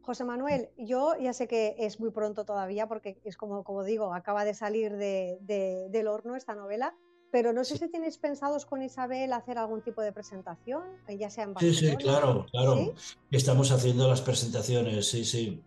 José 0.02 0.24
Manuel, 0.24 0.70
yo 0.78 1.14
ya 1.20 1.34
sé 1.34 1.48
que 1.48 1.76
es 1.78 2.00
muy 2.00 2.12
pronto 2.12 2.46
todavía 2.46 2.88
porque 2.88 3.20
es 3.24 3.38
como, 3.38 3.64
como 3.64 3.84
digo, 3.84 4.14
acaba 4.14 4.46
de 4.46 4.54
salir 4.54 4.96
del 4.98 6.08
horno 6.08 6.36
esta 6.36 6.56
novela, 6.56 6.96
pero 7.32 7.54
no 7.54 7.64
sé 7.64 7.78
si 7.78 7.90
tenéis 7.90 8.18
pensados 8.18 8.66
con 8.66 8.82
Isabel 8.82 9.34
hacer 9.34 9.58
algún 9.58 9.84
tipo 9.84 10.02
de 10.02 10.12
presentación, 10.12 10.84
ya 11.18 11.30
sea 11.30 11.44
en 11.44 11.56
Sí, 11.60 11.74
sí, 11.74 11.96
claro, 11.96 12.46
claro. 12.52 12.94
Estamos 13.30 13.72
haciendo 13.72 14.08
las 14.08 14.22
presentaciones, 14.22 15.08
sí, 15.08 15.24
sí. 15.26 15.64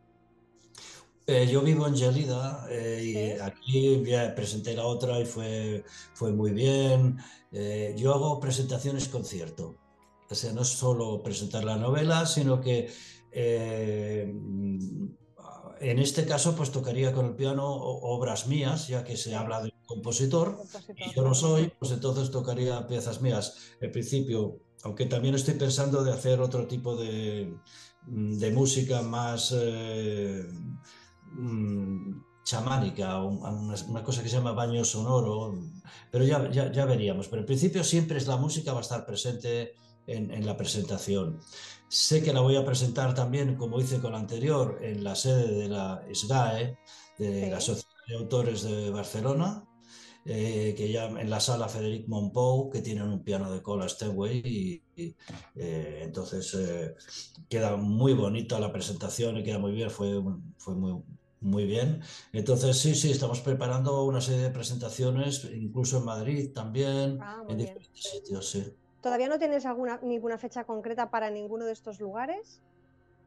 Eh, 1.26 1.46
yo 1.46 1.60
vivo 1.62 1.86
en 1.86 1.96
Gelida 1.96 2.66
eh, 2.68 3.36
y 3.38 3.40
aquí 3.40 4.02
ya 4.04 4.34
presenté 4.34 4.74
la 4.74 4.86
otra 4.86 5.20
y 5.20 5.24
fue, 5.24 5.84
fue 6.14 6.32
muy 6.32 6.50
bien. 6.50 7.18
Eh, 7.52 7.94
yo 7.96 8.12
hago 8.12 8.40
presentaciones 8.40 9.08
concierto. 9.08 9.76
O 10.28 10.34
sea, 10.34 10.52
no 10.52 10.64
solo 10.64 11.22
presentar 11.22 11.62
la 11.62 11.76
novela, 11.76 12.26
sino 12.26 12.60
que 12.60 12.90
eh, 13.32 14.32
en 15.80 15.98
este 15.98 16.24
caso, 16.26 16.54
pues 16.54 16.70
tocaría 16.70 17.12
con 17.12 17.26
el 17.26 17.34
piano 17.34 17.66
obras 17.66 18.46
mías, 18.46 18.86
ya 18.86 19.02
que 19.02 19.16
se 19.16 19.34
habla 19.34 19.60
de 19.62 19.70
un 19.70 19.86
compositor, 19.86 20.58
y 20.96 21.12
yo 21.12 21.22
no 21.22 21.34
soy, 21.34 21.72
pues 21.78 21.90
entonces 21.90 22.30
tocaría 22.30 22.86
piezas 22.86 23.20
mías. 23.20 23.56
En 23.80 23.90
principio, 23.90 24.60
aunque 24.84 25.06
también 25.06 25.34
estoy 25.34 25.54
pensando 25.54 26.04
de 26.04 26.12
hacer 26.12 26.40
otro 26.40 26.66
tipo 26.66 26.94
de, 26.96 27.56
música 28.52 29.02
más 29.02 29.54
eh, 29.56 30.44
mm, 31.32 32.20
chamánica, 32.44 33.22
una, 33.22 34.02
cosa 34.02 34.22
que 34.22 34.28
se 34.28 34.36
llama 34.36 34.52
baño 34.52 34.84
sonoro, 34.84 35.54
pero 36.10 36.24
ya, 36.24 36.50
ya, 36.50 36.84
veríamos. 36.84 37.28
Pero 37.28 37.40
en 37.40 37.46
principio 37.46 37.84
siempre 37.84 38.18
es 38.18 38.26
la 38.26 38.36
música 38.36 38.72
va 38.72 38.78
a 38.78 38.82
estar 38.82 39.06
presente 39.06 39.74
en, 40.06 40.46
la 40.46 40.56
presentación. 40.56 41.40
Sé 41.92 42.22
que 42.22 42.32
la 42.32 42.40
voy 42.40 42.56
a 42.56 42.64
presentar 42.64 43.14
también, 43.14 43.54
como 43.54 43.78
hice 43.78 44.00
con 44.00 44.12
la 44.12 44.18
anterior, 44.18 44.78
en 44.80 45.04
la 45.04 45.14
sede 45.14 45.52
de 45.52 45.68
la 45.68 46.02
SGAE, 46.10 46.78
de 47.18 47.50
la 47.50 47.60
Sociedad 47.60 47.92
de 48.08 48.16
Autores 48.16 48.62
de 48.62 48.88
Barcelona, 48.88 49.62
eh, 50.24 50.74
que 50.74 50.90
ya 50.90 51.04
en 51.08 51.28
la 51.28 51.38
sala 51.38 51.68
Federic 51.68 52.08
Monpou, 52.08 52.70
que 52.70 52.80
tienen 52.80 53.08
un 53.08 53.22
piano 53.22 53.52
de 53.52 53.60
cola 53.60 53.86
Steinway, 53.90 54.38
y, 54.42 54.82
eh, 55.54 56.00
entonces 56.02 56.54
eh, 56.54 56.94
queda 57.50 57.76
muy 57.76 58.14
bonita 58.14 58.58
la 58.58 58.72
presentación 58.72 59.36
y 59.36 59.42
queda 59.42 59.58
muy 59.58 59.72
bien, 59.72 59.90
fue, 59.90 60.18
fue 60.56 60.74
muy, 60.74 61.02
muy 61.40 61.66
bien. 61.66 62.00
Entonces, 62.32 62.78
sí, 62.78 62.94
sí, 62.94 63.10
estamos 63.10 63.42
preparando 63.42 64.02
una 64.04 64.22
serie 64.22 64.44
de 64.44 64.50
presentaciones, 64.50 65.44
incluso 65.52 65.98
en 65.98 66.06
Madrid 66.06 66.52
también, 66.54 67.18
ah, 67.20 67.44
en 67.46 67.58
diferentes 67.58 68.02
sitios, 68.02 68.48
sí. 68.48 68.64
¿Todavía 69.02 69.28
no 69.28 69.38
tienes 69.38 69.66
alguna, 69.66 69.98
ninguna 70.02 70.38
fecha 70.38 70.64
concreta 70.64 71.10
para 71.10 71.28
ninguno 71.28 71.66
de 71.66 71.72
estos 71.72 72.00
lugares? 72.00 72.62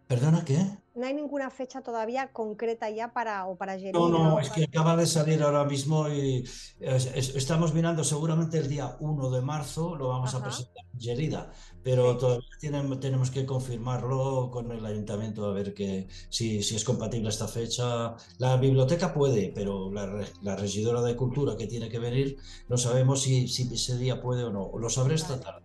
¿Perdona 0.08 0.46
qué? 0.46 0.60
No 0.94 1.08
hay 1.08 1.16
ninguna 1.16 1.50
fecha 1.50 1.82
todavía 1.82 2.32
concreta 2.32 2.90
ya 2.92 3.12
para 3.12 3.48
o 3.48 3.56
para 3.56 3.76
No, 3.92 4.08
no, 4.08 4.40
es 4.40 4.52
que 4.52 4.66
acaba 4.66 4.96
de 4.96 5.08
salir 5.08 5.42
ahora 5.42 5.66
mismo 5.66 6.08
y 6.08 6.48
estamos 6.80 7.74
mirando 7.74 8.04
seguramente 8.04 8.60
el 8.60 8.70
día 8.70 8.96
1 9.00 9.32
de 9.32 9.42
marzo 9.42 9.96
lo 9.96 10.10
vamos 10.10 10.34
a 10.36 10.44
presentar 10.44 10.86
en 10.94 11.00
Gerida, 11.00 11.52
pero 11.84 12.18
todavía 12.18 12.48
tenemos, 12.62 13.32
que 13.32 13.46
confirmarlo 13.48 14.52
con 14.52 14.72
el 14.72 14.86
ayuntamiento 14.86 15.44
a 15.46 15.54
ver 15.54 15.74
que, 15.74 16.08
si, 16.30 16.62
si 16.62 16.76
es 16.76 16.86
compatible 16.86 17.30
esta 17.30 17.48
fecha. 17.48 18.16
La 18.38 18.58
biblioteca 18.58 19.12
puede, 19.12 19.52
pero 19.56 19.92
la, 19.92 20.56
regidora 20.56 21.02
de 21.02 21.16
cultura 21.16 21.58
que 21.58 21.66
tiene 21.66 21.90
que 21.90 22.00
venir 22.00 22.38
no 22.70 22.78
sabemos 22.78 23.24
si, 23.24 23.48
si 23.48 23.74
ese 23.74 23.98
día 23.98 24.22
puede 24.22 24.44
o 24.44 24.52
no. 24.52 24.72
Lo 24.78 24.90
sabré 24.90 25.16
esta 25.16 25.40
tarde. 25.40 25.65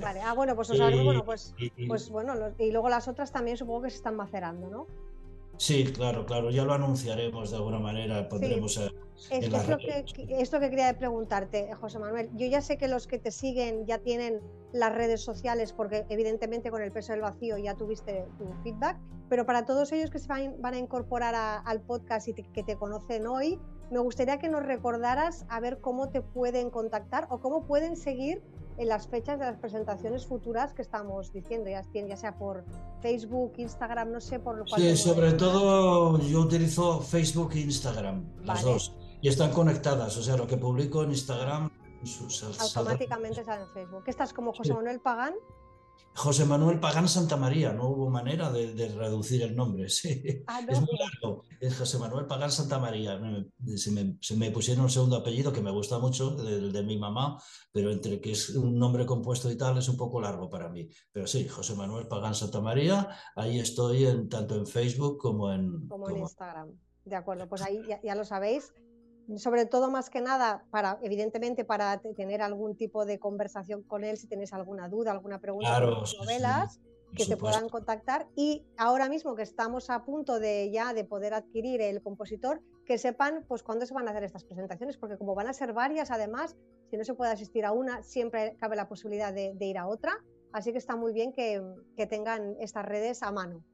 Vale, 0.00 0.20
ah, 0.22 0.32
bueno, 0.34 0.54
pues, 0.54 0.68
bueno, 1.04 1.24
pues, 1.24 1.54
pues 1.88 2.10
bueno, 2.10 2.34
y 2.58 2.70
luego 2.70 2.88
las 2.88 3.08
otras 3.08 3.32
también 3.32 3.56
supongo 3.56 3.82
que 3.82 3.90
se 3.90 3.96
están 3.96 4.16
macerando, 4.16 4.68
¿no? 4.68 4.86
Sí, 5.56 5.84
claro, 5.84 6.26
claro, 6.26 6.50
ya 6.50 6.64
lo 6.64 6.72
anunciaremos 6.72 7.50
de 7.50 7.56
alguna 7.56 7.78
manera, 7.78 8.28
pondremos 8.28 8.76
en 9.30 9.52
la 9.52 9.58
esto, 9.58 9.78
que, 9.78 10.26
esto 10.40 10.58
que 10.58 10.70
quería 10.70 10.98
preguntarte, 10.98 11.72
José 11.74 12.00
Manuel. 12.00 12.28
Yo 12.34 12.46
ya 12.46 12.60
sé 12.60 12.76
que 12.76 12.88
los 12.88 13.06
que 13.06 13.18
te 13.18 13.30
siguen 13.30 13.86
ya 13.86 13.98
tienen 13.98 14.40
las 14.72 14.92
redes 14.92 15.22
sociales, 15.22 15.72
porque 15.72 16.04
evidentemente 16.08 16.70
con 16.70 16.82
el 16.82 16.90
peso 16.90 17.12
del 17.12 17.22
vacío 17.22 17.56
ya 17.56 17.76
tuviste 17.76 18.26
tu 18.36 18.52
feedback, 18.64 18.98
pero 19.28 19.46
para 19.46 19.64
todos 19.64 19.92
ellos 19.92 20.10
que 20.10 20.18
se 20.18 20.26
van, 20.26 20.56
a 20.64 20.76
incorporar 20.76 21.34
al 21.64 21.80
podcast 21.82 22.28
y 22.28 22.34
que 22.34 22.62
te 22.64 22.76
conocen 22.76 23.26
hoy, 23.28 23.60
me 23.94 24.00
gustaría 24.00 24.38
que 24.40 24.48
nos 24.48 24.64
recordaras 24.64 25.46
a 25.48 25.60
ver 25.60 25.80
cómo 25.80 26.08
te 26.08 26.20
pueden 26.20 26.68
contactar 26.68 27.28
o 27.30 27.38
cómo 27.38 27.64
pueden 27.64 27.96
seguir 27.96 28.42
en 28.76 28.88
las 28.88 29.06
fechas 29.06 29.38
de 29.38 29.44
las 29.44 29.56
presentaciones 29.56 30.26
futuras 30.26 30.74
que 30.74 30.82
estamos 30.82 31.32
diciendo, 31.32 31.70
ya, 31.70 31.84
ya 31.92 32.16
sea 32.16 32.36
por 32.36 32.64
Facebook, 33.00 33.52
Instagram, 33.56 34.10
no 34.10 34.20
sé 34.20 34.40
por 34.40 34.58
lo 34.58 34.64
cual. 34.64 34.80
Sí, 34.80 34.96
sobre 34.96 35.32
todo 35.34 36.18
yo 36.18 36.40
utilizo 36.40 37.00
Facebook 37.02 37.52
e 37.52 37.60
Instagram, 37.60 38.24
las 38.42 38.62
dos, 38.64 38.96
y 39.22 39.28
están 39.28 39.52
conectadas, 39.52 40.16
o 40.16 40.22
sea, 40.24 40.36
lo 40.36 40.48
que 40.48 40.56
publico 40.56 41.04
en 41.04 41.10
Instagram. 41.10 41.70
Automáticamente 42.58 43.44
sale 43.44 43.62
en 43.62 43.68
Facebook. 43.68 44.02
¿Qué 44.02 44.10
estás 44.10 44.32
como 44.32 44.52
José 44.52 44.74
Manuel 44.74 45.00
Pagán? 45.00 45.34
José 46.16 46.44
Manuel 46.44 46.78
Pagán 46.78 47.08
Santa 47.08 47.36
María, 47.36 47.72
no 47.72 47.88
hubo 47.88 48.08
manera 48.08 48.50
de, 48.52 48.88
reducir 48.88 49.42
el 49.42 49.56
nombre, 49.56 49.88
sí. 49.88 50.44
Ah, 50.46 50.60
es 50.68 50.80
muy 50.80 50.96
largo, 50.96 51.42
es 51.60 51.76
José 51.76 51.98
Manuel 51.98 52.26
Pagán 52.26 52.52
Santa 52.52 52.78
María. 52.78 53.20
Se 53.74 53.90
me, 54.36 54.50
pusieron 54.52 54.84
un 54.84 54.90
segundo 54.90 55.16
apellido 55.16 55.52
que 55.52 55.60
me 55.60 55.72
gusta 55.72 55.98
mucho, 55.98 56.36
el 56.46 56.72
de, 56.72 56.82
mi 56.84 56.98
mamá, 56.98 57.42
pero 57.72 57.90
entre 57.90 58.20
que 58.20 58.30
es 58.30 58.50
un 58.50 58.78
nombre 58.78 59.04
compuesto 59.04 59.50
y 59.50 59.56
tal 59.56 59.76
es 59.78 59.88
un 59.88 59.96
poco 59.96 60.20
largo 60.20 60.48
para 60.48 60.68
mí. 60.68 60.88
Pero 61.10 61.26
sí, 61.26 61.48
José 61.48 61.74
Manuel 61.74 62.06
Pagán 62.06 62.36
Santa 62.36 62.60
María, 62.60 63.08
ahí 63.34 63.58
estoy 63.58 64.06
en, 64.06 64.28
tanto 64.28 64.54
en 64.54 64.66
Facebook 64.66 65.18
como 65.18 65.52
en... 65.52 65.88
Como, 65.88 66.08
en 66.10 66.18
Instagram. 66.18 66.70
De 67.04 67.16
acuerdo, 67.16 67.48
pues 67.48 67.60
ahí 67.62 67.82
ya 68.02 68.14
lo 68.14 68.24
sabéis 68.24 68.72
sobre 69.36 69.66
todo 69.66 69.90
más 69.90 70.10
que 70.10 70.20
nada 70.20 70.64
para 70.70 70.98
evidentemente 71.02 71.64
para 71.64 72.00
tener 72.16 72.42
algún 72.42 72.76
tipo 72.76 73.04
de 73.06 73.18
conversación 73.18 73.82
con 73.82 74.04
él 74.04 74.16
si 74.16 74.26
tenéis 74.26 74.52
alguna 74.52 74.88
duda 74.88 75.12
alguna 75.12 75.40
pregunta 75.40 75.74
sobre 75.76 76.18
novelas 76.18 76.80
que 77.14 77.26
te 77.26 77.36
puedan 77.36 77.68
contactar. 77.68 78.26
Y 78.34 78.64
ahora 78.76 79.08
mismo 79.08 79.36
que 79.36 79.42
estamos 79.42 79.88
a 79.88 80.04
punto 80.04 80.40
de 80.40 80.70
ya 80.72 80.92
de 80.92 81.04
poder 81.04 81.32
adquirir 81.32 81.80
el 81.80 82.02
compositor 82.02 82.60
que 82.84 82.98
sepan 82.98 83.44
pues 83.46 83.62
cuándo 83.62 83.86
se 83.86 83.94
van 83.94 84.08
a 84.08 84.10
hacer 84.10 84.24
estas 84.24 84.44
presentaciones 84.44 84.96
porque 84.96 85.16
como 85.16 85.34
van 85.34 85.46
a 85.46 85.52
ser 85.52 85.72
varias 85.72 86.10
además 86.10 86.56
si 86.90 86.96
no 86.96 87.04
se 87.04 87.14
puede 87.14 87.30
asistir 87.30 87.64
a 87.64 87.72
una 87.72 88.02
siempre 88.02 88.56
cabe 88.58 88.76
la 88.76 88.88
posibilidad 88.88 89.32
de, 89.32 89.56
ir 89.60 89.78
a 89.78 89.86
otra. 89.86 90.12
Así 90.52 90.72
que 90.72 90.78
está 90.78 90.96
muy 90.96 91.12
bien 91.12 91.32
que 91.32 92.06
tengan 92.08 92.56
estas 92.60 92.84
redes 92.84 93.22
a 93.22 93.32
mano 93.32 93.64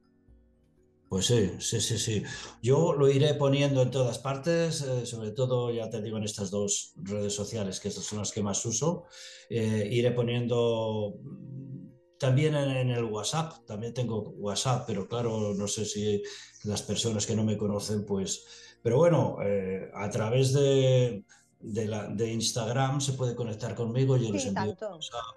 pues 1.11 1.25
sí, 1.25 1.51
sí, 1.59 1.81
sí, 1.81 1.97
sí. 1.97 2.23
Yo 2.61 2.93
lo 2.93 3.09
iré 3.09 3.33
poniendo 3.33 3.81
en 3.81 3.91
todas 3.91 4.17
partes, 4.17 4.81
eh, 4.81 5.05
sobre 5.05 5.31
todo, 5.31 5.69
ya 5.69 5.89
te 5.89 6.01
digo, 6.01 6.15
en 6.15 6.23
estas 6.23 6.51
dos 6.51 6.93
redes 6.95 7.35
sociales, 7.35 7.81
que 7.81 7.89
estas 7.89 8.05
son 8.05 8.19
las 8.19 8.31
que 8.31 8.41
más 8.41 8.65
uso. 8.65 9.03
Eh, 9.49 9.89
iré 9.91 10.11
poniendo 10.11 11.19
mm, 11.21 12.17
también 12.17 12.55
en, 12.55 12.89
el 12.91 13.03
WhatsApp, 13.03 13.65
también 13.65 13.93
tengo 13.93 14.21
WhatsApp, 14.37 14.85
pero 14.87 15.05
claro, 15.09 15.53
no 15.53 15.67
sé 15.67 15.83
si 15.83 16.23
las 16.63 16.81
personas 16.81 17.25
que 17.25 17.35
no 17.35 17.43
me 17.43 17.57
conocen, 17.57 18.05
pues... 18.05 18.45
Pero 18.81 18.95
bueno, 18.95 19.35
eh, 19.43 19.91
a 19.93 20.09
través 20.09 20.53
de, 20.53 21.25
de, 21.59 22.31
Instagram 22.31 23.01
se 23.01 23.13
puede 23.13 23.35
conectar 23.35 23.75
conmigo 23.75 24.15
yo 24.15 24.31
les 24.31 24.45
envío 24.45 24.77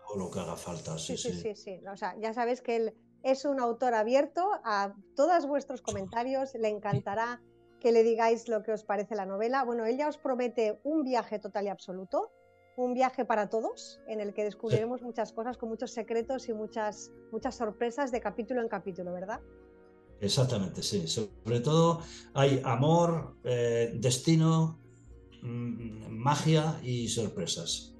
o 0.08 0.16
lo 0.16 0.30
que 0.30 0.38
haga 0.38 0.54
falta. 0.54 0.96
Sí 0.98 1.16
sí, 1.16 1.32
sí, 1.32 1.56
sí, 1.56 1.80
O 1.92 1.96
sea, 1.96 2.16
ya 2.20 2.32
sabes 2.32 2.62
que 2.62 2.76
el 2.76 2.94
es 3.24 3.44
un 3.44 3.58
autor 3.58 3.94
abierto 3.94 4.50
a 4.64 4.94
todos 5.16 5.46
vuestros 5.46 5.80
comentarios. 5.80 6.54
Le 6.54 6.68
encantará 6.68 7.40
que 7.80 7.90
le 7.90 8.02
digáis 8.02 8.48
lo 8.48 8.62
que 8.62 8.72
os 8.72 8.84
parece 8.84 9.14
la 9.14 9.26
novela. 9.26 9.64
Bueno, 9.64 9.86
él 9.86 9.96
ya 9.96 10.08
os 10.08 10.18
promete 10.18 10.78
un 10.84 11.04
viaje 11.04 11.38
total 11.38 11.64
y 11.64 11.68
absoluto, 11.68 12.30
un 12.76 12.94
viaje 12.94 13.24
para 13.24 13.48
todos, 13.48 14.00
en 14.08 14.20
el 14.20 14.34
que 14.34 14.44
descubriremos 14.44 15.02
muchas 15.02 15.32
cosas 15.32 15.56
con 15.56 15.68
muchos 15.68 15.92
secretos 15.92 16.48
y 16.48 16.52
muchas, 16.52 17.12
muchas 17.32 17.56
sorpresas 17.56 18.12
de 18.12 18.20
capítulo 18.20 18.60
en 18.60 18.68
capítulo, 18.68 19.12
¿verdad? 19.12 19.40
Exactamente, 20.20 20.82
sí. 20.82 21.06
Sobre 21.06 21.60
todo 21.60 22.00
hay 22.34 22.60
amor, 22.64 23.36
eh, 23.44 23.92
destino, 23.94 24.78
mm, 25.42 26.08
magia 26.08 26.78
y 26.82 27.08
sorpresas. 27.08 27.93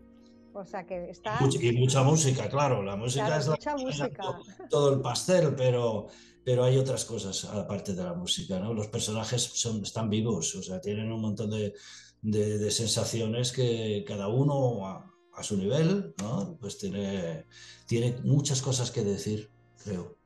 O 0.55 0.65
sea 0.65 0.87
que 0.87 1.11
está... 1.11 1.39
Y 1.61 1.73
mucha 1.73 2.03
música, 2.05 2.49
claro, 2.49 2.83
la 2.83 2.97
música 2.97 3.37
es 3.37 3.49
mucha 3.49 3.77
música. 3.77 4.39
Todo, 4.71 4.95
el 4.95 5.01
pastel, 5.01 5.55
pero, 5.57 6.07
pero 6.45 6.63
hay 6.63 6.79
otras 6.79 7.05
cosas 7.05 7.45
aparte 7.47 7.93
de 7.93 8.05
la 8.05 8.15
música, 8.15 8.61
¿no? 8.61 8.73
Los 8.73 8.87
personajes 8.87 9.43
son, 9.43 9.83
están 9.83 10.09
vivos, 10.09 10.55
o 10.55 10.63
sea, 10.63 10.81
tienen 10.81 11.11
un 11.11 11.21
montón 11.21 11.51
de, 11.51 11.75
de, 12.23 12.71
sensaciones 12.71 13.51
que 13.51 14.05
cada 14.07 14.29
uno 14.29 14.87
a, 14.87 15.11
su 15.43 15.57
nivel, 15.57 16.15
¿no? 16.23 16.57
Pues 16.61 16.79
tiene, 16.79 17.47
tiene 17.89 18.17
muchas 18.23 18.63
cosas 18.63 18.93
que 18.93 19.03
decir, 19.03 19.51
creo. 19.83 20.17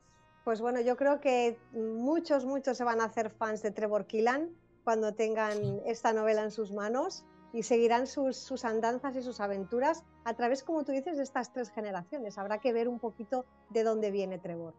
Pues 0.45 0.61
bueno, 0.61 0.83
yo 0.83 0.97
creo 0.99 1.21
que 1.21 1.59
muchos, 1.73 2.45
muchos 2.45 2.77
se 2.77 2.85
van 2.85 3.01
a 3.01 3.05
hacer 3.05 3.31
fans 3.31 3.63
de 3.63 3.71
Trevor 3.71 4.07
Killan 4.07 4.51
cuando 4.85 5.15
tengan 5.15 5.81
esta 5.87 6.13
novela 6.13 6.43
en 6.43 6.51
sus 6.51 6.71
manos 6.71 7.25
y 7.53 7.63
seguirán 7.63 8.07
sus, 8.07 8.65
andanzas 8.65 9.17
y 9.17 9.23
sus 9.23 9.41
aventuras 9.41 10.05
a 10.25 10.35
través, 10.35 10.63
como 10.63 10.85
tú 10.85 10.93
dices, 10.93 11.17
de 11.17 11.23
estas 11.23 11.53
tres 11.53 11.71
generaciones. 11.71 12.39
Habrá 12.39 12.61
que 12.61 12.73
ver 12.73 12.89
un 12.89 12.99
poquito 12.99 13.47
de 13.71 13.85
dónde 13.85 14.11
viene 14.11 14.39
Trevor. 14.39 14.75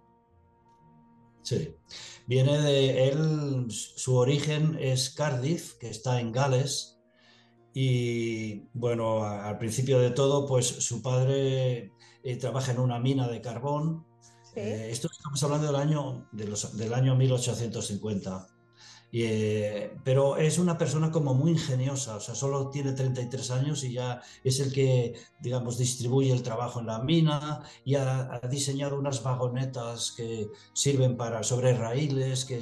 Sí, 1.41 1.75
viene 2.27 2.60
de 2.60 3.10
él, 3.10 3.67
su 3.69 4.15
origen 4.15 4.77
es 4.79 5.10
Cardiff, 5.10 5.75
que 5.75 5.89
está 5.89 6.19
en 6.19 6.32
Gales, 6.32 6.99
y 7.73 8.67
bueno, 8.73 9.23
al 9.23 9.58
principio 9.58 9.99
de 9.99 10.12
todo, 10.12 10.45
pues 10.47 10.67
su 10.67 11.01
padre 11.01 11.93
eh, 12.23 12.36
trabaja 12.38 12.71
en 12.71 12.79
una 12.79 12.99
mina 12.99 13.27
de 13.27 13.41
carbón. 13.41 14.05
Eh, 14.55 14.89
esto 14.91 15.08
estamos 15.12 15.41
hablando 15.43 15.67
del 15.67 15.75
año, 15.75 16.27
de 16.32 16.45
los, 16.45 16.75
del 16.75 16.93
año 16.93 17.15
1850 17.15 18.47
eh, 19.12 19.98
pero 20.04 20.38
es 20.38 20.60
una 20.60 20.78
persona 20.78 21.12
como 21.12 21.34
muy 21.34 21.52
ingeniosa, 21.52 22.17
o 22.17 22.19
sea, 22.19 22.36
solo 22.36 22.69
tiene 22.69 22.93
33 22.93 23.52
años 23.52 23.84
y 23.84 23.93
ya 23.93 24.22
es 24.43 24.60
el 24.60 24.72
que, 24.72 25.15
digamos, 25.39 25.78
distribuye 25.78 26.32
el 26.32 26.43
trabajo 26.43 26.80
en 26.80 26.88
la 26.88 27.00
mina 27.00 27.63
y 27.84 27.95
ha, 27.95 28.39
diseñado 28.50 28.98
unas 29.00 29.24
vagonetas 29.24 30.12
que 30.12 30.50
sirven 30.74 31.17
para, 31.17 31.43
sobre 31.43 31.74
raíles, 31.74 32.45
que, 32.45 32.62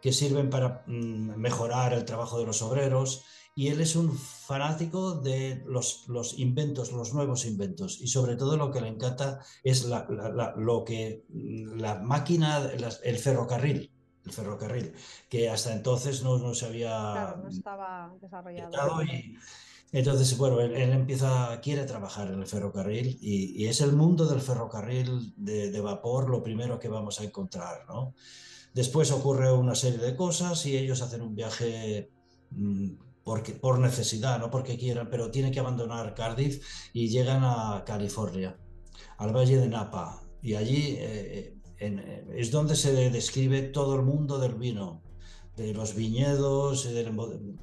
que 0.00 0.12
sirven 0.12 0.48
para 0.50 0.82
mm, 0.86 1.36
mejorar 1.36 1.92
el 1.92 2.04
trabajo 2.04 2.38
de 2.38 2.46
los 2.46 2.62
obreros. 2.62 3.24
Y 3.54 3.68
él 3.68 3.82
es 3.82 3.96
un 3.96 4.16
fanático 4.16 5.12
de 5.16 5.62
los, 5.66 6.08
los 6.08 6.38
inventos, 6.38 6.90
los 6.90 7.12
nuevos 7.12 7.44
inventos. 7.44 8.00
Y 8.00 8.08
sobre 8.08 8.36
todo 8.36 8.56
lo 8.56 8.70
que 8.70 8.80
le 8.80 8.88
encanta 8.88 9.40
es 9.62 9.84
lo 9.84 10.84
que, 10.86 11.26
la 11.28 11.96
máquina, 11.98 12.70
el 13.04 13.18
ferrocarril 13.18 13.92
el 14.24 14.32
ferrocarril, 14.32 14.92
que 15.28 15.50
hasta 15.50 15.72
entonces 15.72 16.22
no, 16.22 16.38
no 16.38 16.54
se 16.54 16.66
había... 16.66 16.88
Claro, 16.88 17.36
no 17.42 17.48
estaba 17.48 18.14
desarrollado. 18.20 19.02
Y, 19.02 19.36
entonces, 19.92 20.38
bueno, 20.38 20.60
él, 20.60 20.74
empieza, 20.74 21.60
quiere 21.60 21.84
trabajar 21.84 22.28
en 22.28 22.40
el 22.40 22.46
ferrocarril 22.46 23.18
y, 23.20 23.66
es 23.66 23.82
el 23.82 23.92
mundo 23.92 24.24
del 24.26 24.40
ferrocarril 24.40 25.34
de, 25.36 25.80
vapor 25.80 26.30
lo 26.30 26.42
primero 26.42 26.78
que 26.78 26.88
vamos 26.88 27.20
a 27.20 27.24
encontrar, 27.24 27.84
¿no? 27.86 28.14
Después 28.72 29.10
ocurre 29.10 29.52
una 29.52 29.74
serie 29.74 29.98
de 29.98 30.16
cosas 30.16 30.64
y 30.64 30.78
ellos 30.78 31.02
hacen 31.02 31.20
un 31.20 31.34
viaje 31.34 32.10
mm, 32.52 32.92
porque, 33.22 33.52
por 33.52 33.78
necesidad, 33.78 34.38
no 34.38 34.50
porque 34.50 34.78
quieran, 34.78 35.10
pero 35.10 35.30
tienen 35.30 35.52
que 35.52 35.60
abandonar 35.60 36.14
Cardiff 36.14 36.64
y 36.94 37.08
llegan 37.08 37.42
a 37.44 37.84
California, 37.84 38.56
al 39.18 39.36
Valle 39.36 39.58
de 39.58 39.68
Napa. 39.68 40.22
Y 40.40 40.54
allí 40.54 40.96
eh, 40.98 41.54
es 42.34 42.50
donde 42.50 42.76
se 42.76 42.92
describe 43.10 43.62
todo 43.62 43.96
el 43.96 44.02
mundo 44.02 44.38
del 44.38 44.54
vino, 44.54 45.02
de 45.56 45.74
los 45.74 45.94
viñedos, 45.94 46.84
de 46.84 47.04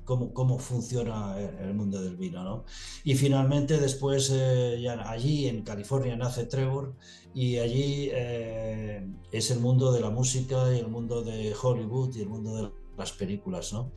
cómo, 0.04 0.34
cómo, 0.34 0.60
funciona 0.60 1.40
el 1.40 1.74
mundo 1.74 2.02
del 2.02 2.18
vino. 2.18 2.44
¿no? 2.44 2.66
Y 3.04 3.16
finalmente 3.16 3.78
después, 3.80 4.30
eh, 4.34 4.80
ya 4.82 5.10
allí 5.10 5.48
en 5.48 5.64
California 5.64 6.16
nace 6.16 6.46
Trevor 6.46 6.96
y 7.34 7.58
allí 7.58 8.10
eh, 8.12 9.08
es 9.32 9.52
el 9.52 9.60
mundo 9.60 9.92
de 9.92 10.02
la 10.02 10.10
música 10.10 10.74
y 10.74 10.80
el 10.80 10.88
mundo 10.88 11.24
de 11.24 11.54
Hollywood 11.60 12.16
y 12.16 12.22
el 12.22 12.30
mundo 12.30 12.56
de 12.56 12.72
las 12.98 13.12
películas. 13.14 13.74
¿no? 13.74 13.92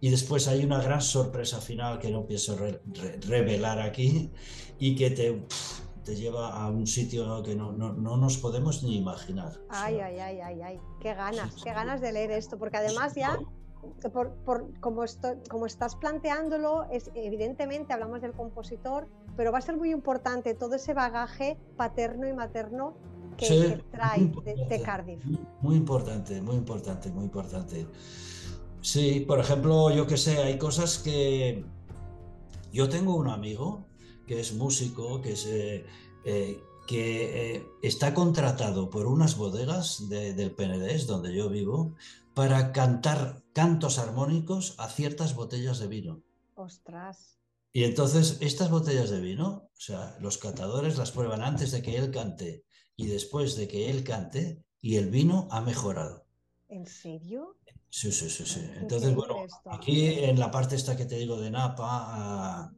Y 0.00 0.10
después 0.10 0.48
hay 0.48 0.64
una 0.64 0.82
gran 0.82 1.02
sorpresa 1.02 1.60
final 1.60 1.98
que 1.98 2.10
no 2.10 2.26
pienso 2.26 2.56
revelar 3.26 3.80
aquí 3.80 4.30
y 4.78 4.94
que 4.96 5.10
te 5.10 5.42
te 6.04 6.14
lleva 6.14 6.52
a 6.52 6.68
un 6.68 6.86
sitio 6.86 7.42
que 7.42 7.54
no, 7.54 7.72
no, 7.72 7.92
no 7.92 8.16
nos 8.16 8.36
podemos 8.38 8.82
ni 8.82 8.96
imaginar. 8.96 9.52
Ay, 9.70 9.98
ay, 10.00 10.18
ay, 10.18 10.40
ay, 10.40 10.62
ay, 10.62 10.80
qué 11.00 11.14
ganas, 11.14 11.54
qué 11.62 11.72
ganas 11.72 12.00
de 12.00 12.12
leer 12.12 12.30
esto, 12.30 12.58
porque 12.58 12.76
además 12.76 13.14
ya, 13.14 13.38
por, 14.12 14.34
por, 14.44 14.78
como, 14.80 15.04
esto, 15.04 15.36
como 15.48 15.66
estás 15.66 15.96
planteándolo, 15.96 16.84
es, 16.90 17.10
evidentemente 17.14 17.92
hablamos 17.92 18.20
del 18.20 18.32
compositor, 18.32 19.08
pero 19.36 19.50
va 19.50 19.58
a 19.58 19.62
ser 19.62 19.76
muy 19.76 19.90
importante 19.90 20.54
todo 20.54 20.74
ese 20.74 20.94
bagaje 20.94 21.58
paterno 21.76 22.28
y 22.28 22.32
materno 22.32 22.94
que, 23.36 23.82
trae 23.90 24.30
de, 24.68 24.82
Cardiff. 24.82 25.24
Muy 25.60 25.76
importante, 25.76 26.40
muy 26.40 26.56
importante, 26.56 27.10
muy 27.10 27.24
importante. 27.24 27.86
Sí, 28.80 29.24
por 29.26 29.40
ejemplo, 29.40 29.90
yo 29.90 30.06
que 30.06 30.16
sé, 30.16 30.38
hay 30.42 30.58
cosas 30.58 30.98
que... 30.98 31.64
Yo 32.72 32.88
tengo 32.88 33.14
un 33.16 33.28
amigo 33.28 33.86
que 34.26 34.40
es 34.40 34.54
músico, 34.54 35.20
que, 35.20 35.32
es, 35.32 35.46
eh, 35.46 35.84
eh, 36.24 36.60
que 36.86 37.56
eh, 37.56 37.66
está 37.82 38.14
contratado 38.14 38.90
por 38.90 39.06
unas 39.06 39.36
bodegas 39.36 40.08
del 40.08 40.52
PNDES, 40.52 41.06
donde 41.06 41.34
yo 41.34 41.48
vivo, 41.48 41.94
para 42.34 42.72
cantar 42.72 43.42
cantos 43.52 43.98
armónicos 43.98 44.74
a 44.78 44.88
ciertas 44.88 45.34
botellas 45.34 45.78
de 45.78 45.88
vino. 45.88 46.22
Ostras. 46.54 47.38
Y 47.72 47.84
entonces 47.84 48.38
estas 48.40 48.70
botellas 48.70 49.10
de 49.10 49.20
vino, 49.20 49.68
o 49.72 49.80
sea, 49.80 50.16
los 50.20 50.38
catadores 50.38 50.96
las 50.96 51.10
prueban 51.10 51.42
antes 51.42 51.72
de 51.72 51.82
que 51.82 51.96
él 51.96 52.10
cante 52.10 52.64
y 52.96 53.06
después 53.06 53.56
de 53.56 53.66
que 53.66 53.90
él 53.90 54.04
cante 54.04 54.62
y 54.80 54.96
el 54.96 55.10
vino 55.10 55.48
ha 55.50 55.60
mejorado. 55.60 56.24
¿En 56.68 56.86
serio? 56.86 57.56
Sí, 57.90 58.10
sí, 58.12 58.28
sí, 58.28 58.44
sí. 58.46 58.60
Entonces, 58.76 59.14
bueno, 59.14 59.36
aquí 59.66 60.08
en 60.08 60.38
la 60.38 60.50
parte 60.50 60.76
esta 60.76 60.96
que 60.96 61.04
te 61.04 61.16
digo 61.16 61.40
de 61.40 61.50
Napa, 61.50 61.84
ah, 61.86 62.72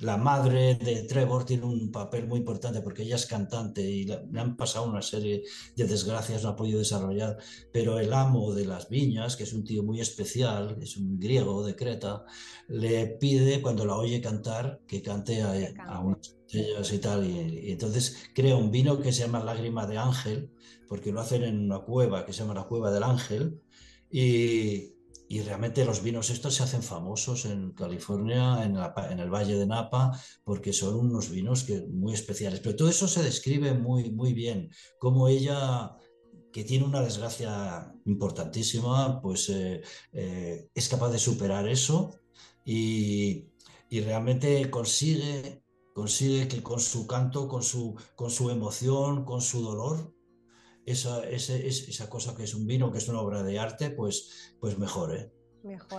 la 0.00 0.16
madre 0.16 0.76
de 0.76 1.02
Trevor 1.02 1.44
tiene 1.44 1.66
un 1.66 1.90
papel 1.92 2.26
muy 2.26 2.38
importante 2.38 2.80
porque 2.80 3.02
ella 3.02 3.16
es 3.16 3.26
cantante 3.26 3.82
y 3.82 4.04
le 4.04 4.40
han 4.40 4.56
pasado 4.56 4.86
una 4.86 5.02
serie 5.02 5.44
de 5.76 5.86
desgracias, 5.86 6.42
no 6.42 6.50
ha 6.50 6.56
podido 6.56 6.78
desarrollar, 6.78 7.36
pero 7.70 7.98
el 7.98 8.12
amo 8.14 8.54
de 8.54 8.64
las 8.64 8.88
viñas, 8.88 9.36
que 9.36 9.42
es 9.42 9.52
un 9.52 9.62
tío 9.62 9.82
muy 9.82 10.00
especial, 10.00 10.78
es 10.80 10.96
un 10.96 11.20
griego 11.20 11.62
de 11.64 11.76
Creta, 11.76 12.24
le 12.68 13.06
pide 13.06 13.60
cuando 13.60 13.84
la 13.84 13.96
oye 13.96 14.22
cantar 14.22 14.80
que 14.86 15.02
cante 15.02 15.42
a, 15.42 16.00
unas 16.00 16.36
ellas 16.48 16.92
y 16.92 16.98
tal, 16.98 17.26
y, 17.26 17.70
entonces 17.70 18.30
crea 18.34 18.56
un 18.56 18.70
vino 18.70 19.00
que 19.00 19.12
se 19.12 19.22
llama 19.22 19.44
Lágrima 19.44 19.86
de 19.86 19.98
Ángel, 19.98 20.50
porque 20.88 21.12
lo 21.12 21.20
hacen 21.20 21.44
en 21.44 21.64
una 21.64 21.80
cueva 21.80 22.24
que 22.24 22.32
se 22.32 22.40
llama 22.40 22.54
la 22.54 22.64
Cueva 22.64 22.90
del 22.90 23.02
Ángel, 23.02 23.60
y, 24.10 24.94
y 25.32 25.42
realmente 25.42 25.84
los 25.84 26.02
vinos 26.02 26.28
estos 26.28 26.56
se 26.56 26.64
hacen 26.64 26.82
famosos 26.82 27.44
en 27.44 27.70
California, 27.70 28.64
en, 28.64 29.20
el 29.20 29.30
Valle 29.30 29.56
de 29.56 29.64
Napa, 29.64 30.10
porque 30.42 30.72
son 30.72 30.96
unos 30.96 31.30
vinos 31.30 31.62
que, 31.62 31.82
muy 31.82 32.14
especiales. 32.14 32.58
Pero 32.58 32.74
todo 32.74 32.88
eso 32.88 33.06
se 33.06 33.22
describe 33.22 33.72
muy, 33.72 34.10
muy 34.10 34.34
bien, 34.34 34.72
como 34.98 35.28
ella 35.28 35.96
que 36.52 36.64
tiene 36.64 36.84
una 36.84 37.00
desgracia 37.00 37.94
importantísima, 38.06 39.22
pues 39.22 39.48
eh, 39.50 39.82
eh, 40.12 40.68
es 40.74 40.88
capaz 40.88 41.10
de 41.10 41.20
superar 41.20 41.68
eso 41.68 42.10
y, 42.64 43.46
realmente 43.88 44.68
consigue, 44.68 45.62
consigue 45.94 46.48
que 46.48 46.60
con 46.60 46.80
su 46.80 47.06
canto, 47.06 47.46
con 47.46 47.62
su, 47.62 47.94
con 48.16 48.32
su 48.32 48.50
emoción, 48.50 49.24
con 49.24 49.40
su 49.40 49.62
dolor, 49.62 50.12
esa, 50.90 51.22
esa 51.24 52.08
cosa 52.08 52.34
que 52.34 52.44
es 52.44 52.54
un 52.54 52.66
vino, 52.66 52.90
que 52.90 52.98
es 52.98 53.08
una 53.08 53.20
obra 53.20 53.42
de 53.42 53.58
arte, 53.58 53.90
pues, 53.90 54.54
pues 54.60 54.78
mejore. 54.78 55.32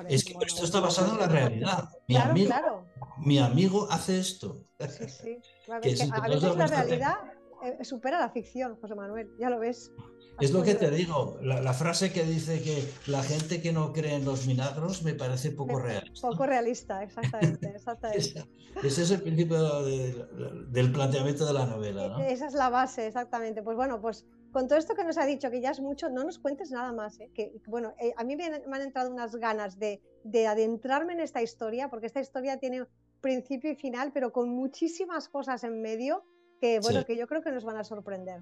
es 0.10 0.23
que 0.23 0.34
esto 0.45 0.63
está 0.63 0.80
basado 0.80 1.13
en 1.13 1.19
la 1.19 1.27
realidad. 1.27 1.89
Mi, 2.08 2.17
amigo, 2.17 2.86
mi 3.17 3.39
amigo 3.39 3.88
hace 3.89 4.19
esto. 4.19 4.65
Sí, 4.80 5.08
sí. 5.08 5.41
a 5.71 5.80
veces 5.80 6.10
la 6.10 6.67
realidad 6.67 7.15
eh, 7.63 7.84
supera 7.84 8.19
la 8.19 8.30
ficción, 8.30 8.75
José 8.82 8.95
Manuel, 8.95 9.30
ya 9.39 9.49
lo 9.49 9.60
ves. 9.60 9.91
Es 10.39 10.51
lo 10.51 10.63
que 10.63 10.73
te 10.73 10.89
digo, 10.89 11.38
la, 11.43 11.73
frase 11.73 12.12
que 12.12 12.23
dice 12.23 12.63
que 12.63 12.84
la 13.06 13.21
gente 13.21 13.62
que 13.62 13.71
no 13.71 13.93
cree 13.93 14.15
en 14.15 14.25
los 14.25 14.47
milagros 14.47 15.04
me 15.04 15.13
parece 15.13 15.51
poco 15.51 15.77
realista. 15.80 16.27
Poco 16.27 16.47
realista, 16.47 17.04
exactamente. 17.04 17.75
ese 18.84 19.04
es 19.04 19.12
el 19.12 19.21
principio 19.21 19.84
del 19.84 20.91
planteamiento 20.91 21.45
de 21.45 21.54
la 21.54 21.67
novela. 21.67 22.08
¿no? 22.08 22.19
Esa 22.21 22.47
es 22.47 22.54
la 22.56 22.69
base, 22.69 23.06
exactamente. 23.06 23.62
Pues 23.62 23.77
bueno, 23.77 24.01
pues 24.01 24.25
con 24.51 24.67
todo 24.67 24.77
esto 24.77 24.95
que 24.95 25.03
nos 25.03 25.17
ha 25.17 25.25
dicho, 25.25 25.49
que 25.49 25.61
ya 25.61 25.71
es 25.71 25.79
mucho, 25.79 26.09
no 26.09 26.23
nos 26.23 26.39
cuentes 26.39 26.71
nada 26.71 26.91
más. 26.91 27.19
¿eh? 27.19 27.29
Que, 27.33 27.53
bueno, 27.67 27.93
eh, 27.99 28.13
a 28.17 28.23
mí 28.23 28.35
me 28.35 28.45
han, 28.45 28.81
entrado 28.81 29.11
unas 29.11 29.35
ganas 29.35 29.79
de, 29.79 30.01
adentrarme 30.47 31.13
en 31.13 31.21
esta 31.21 31.41
historia, 31.41 31.89
porque 31.89 32.07
esta 32.07 32.19
historia 32.19 32.57
tiene 32.57 32.85
principio 33.21 33.71
y 33.71 33.75
final, 33.75 34.11
pero 34.13 34.31
con 34.31 34.49
muchísimas 34.49 35.29
cosas 35.29 35.63
en 35.63 35.81
medio 35.81 36.23
que, 36.59 36.79
bueno, 36.79 37.05
que 37.05 37.15
yo 37.15 37.27
creo 37.27 37.41
que 37.41 37.51
nos 37.51 37.63
van 37.63 37.77
a 37.77 37.83
sorprender. 37.83 38.41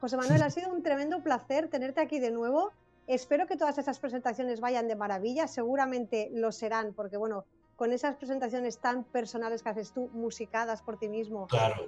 José 0.00 0.16
Manuel, 0.16 0.42
ha 0.42 0.50
sido 0.50 0.72
un 0.72 0.82
tremendo 0.82 1.22
placer 1.22 1.68
tenerte 1.68 2.00
aquí 2.00 2.20
de 2.20 2.30
nuevo. 2.30 2.72
Espero 3.06 3.46
que 3.46 3.56
todas 3.56 3.78
esas 3.78 3.98
presentaciones 3.98 4.60
vayan 4.60 4.86
de 4.86 4.94
maravilla, 4.94 5.48
seguramente 5.48 6.30
lo 6.32 6.52
serán, 6.52 6.94
porque 6.94 7.16
bueno, 7.16 7.46
con 7.78 7.92
esas 7.92 8.16
presentaciones 8.16 8.80
tan 8.80 9.04
personales 9.04 9.62
que 9.62 9.68
haces 9.68 9.92
tú, 9.92 10.08
musicadas 10.12 10.82
por 10.82 10.98
ti 10.98 11.08
mismo, 11.08 11.46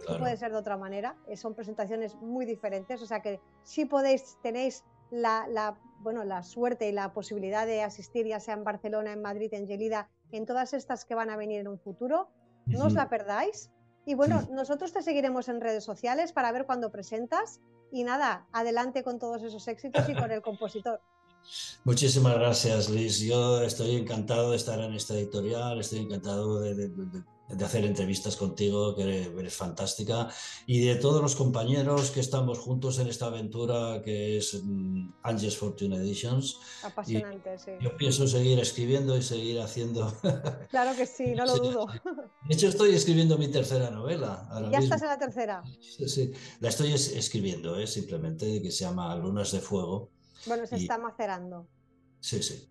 no 0.08 0.18
puede 0.18 0.36
ser 0.36 0.52
de 0.52 0.56
otra 0.56 0.76
manera. 0.76 1.16
Eh, 1.26 1.36
son 1.36 1.56
presentaciones 1.56 2.14
muy 2.14 2.46
diferentes, 2.46 3.02
o 3.02 3.06
sea 3.06 3.20
que 3.20 3.40
si 3.64 3.86
podéis, 3.86 4.38
tenéis 4.40 4.84
la, 5.10 5.76
bueno, 5.98 6.22
la 6.22 6.44
suerte 6.44 6.88
y 6.88 6.92
la 6.92 7.12
posibilidad 7.12 7.66
de 7.66 7.82
asistir, 7.82 8.24
ya 8.24 8.38
sea 8.38 8.54
en 8.54 8.62
Barcelona, 8.62 9.12
en 9.12 9.20
Madrid, 9.20 9.52
en 9.52 9.66
Gelida, 9.66 10.08
en 10.30 10.46
todas 10.46 10.74
estas 10.74 11.04
que 11.04 11.16
van 11.16 11.28
a 11.28 11.36
venir 11.36 11.58
en 11.58 11.66
un 11.66 11.80
futuro, 11.80 12.28
no 12.66 12.84
os 12.84 12.92
la 12.92 13.08
perdáis. 13.08 13.72
Y 14.06 14.14
bueno, 14.14 14.42
nosotros 14.52 14.92
te 14.92 15.02
seguiremos 15.02 15.48
en 15.48 15.60
redes 15.60 15.82
sociales 15.82 16.32
para 16.32 16.52
ver 16.52 16.66
cuándo 16.66 16.92
presentas. 16.92 17.60
Y 17.90 18.04
nada, 18.04 18.46
adelante 18.52 19.02
con 19.02 19.18
todos 19.18 19.42
esos 19.42 19.66
éxitos 19.66 20.08
y 20.08 20.14
con 20.14 20.30
el 20.30 20.40
compositor. 20.40 21.00
Muchísimas 21.84 22.34
gracias, 22.34 22.90
Liz. 22.90 23.20
Yo 23.20 23.62
estoy 23.62 23.96
encantado 23.96 24.50
de 24.50 24.58
estar 24.58 24.78
en 24.80 24.92
esta 24.92 25.14
editorial, 25.14 25.80
estoy 25.80 26.00
encantado 26.00 26.60
de, 26.60 26.90
hacer 27.64 27.86
entrevistas 27.86 28.36
contigo, 28.36 28.94
que 28.94 29.24
eres 29.24 29.54
fantástica, 29.54 30.28
y 30.66 30.84
de 30.84 30.96
todos 30.96 31.22
los 31.22 31.34
compañeros 31.34 32.10
que 32.10 32.20
estamos 32.20 32.58
juntos 32.58 32.98
en 32.98 33.08
esta 33.08 33.26
aventura 33.26 34.02
que 34.04 34.36
es 34.36 34.60
mm, 34.62 35.10
Angels 35.22 35.56
Fortune 35.56 35.96
Editions. 35.96 36.58
Apasionante, 36.82 37.58
sí. 37.58 37.72
Yo 37.80 37.96
pienso 37.96 38.28
seguir 38.28 38.58
escribiendo 38.60 39.16
y 39.16 39.22
seguir 39.22 39.60
haciendo. 39.60 40.12
Claro 40.68 40.94
que 40.94 41.06
sí, 41.06 41.34
no 41.34 41.46
lo 41.46 41.56
dudo. 41.56 41.86
De 42.48 42.54
hecho, 42.54 42.68
estoy 42.68 42.94
escribiendo 42.94 43.36
mi 43.38 43.48
tercera 43.48 43.90
novela. 43.90 44.48
¿Ya 44.70 44.78
estás 44.78 45.02
en 45.02 45.08
la 45.08 45.18
tercera? 45.18 45.62
Sí, 45.80 46.08
sí. 46.08 46.32
La 46.60 46.68
estoy 46.68 46.92
escribiendo, 46.92 47.76
¿eh? 47.76 47.86
simplemente, 47.86 48.62
que 48.62 48.70
se 48.70 48.84
llama 48.84 49.16
Lunas 49.16 49.50
de 49.50 49.60
Fuego 49.60 50.10
bueno, 50.46 50.66
se 50.66 50.76
está 50.76 50.98
macerando. 50.98 51.66
Sí, 52.20 52.42
sí. 52.42 52.68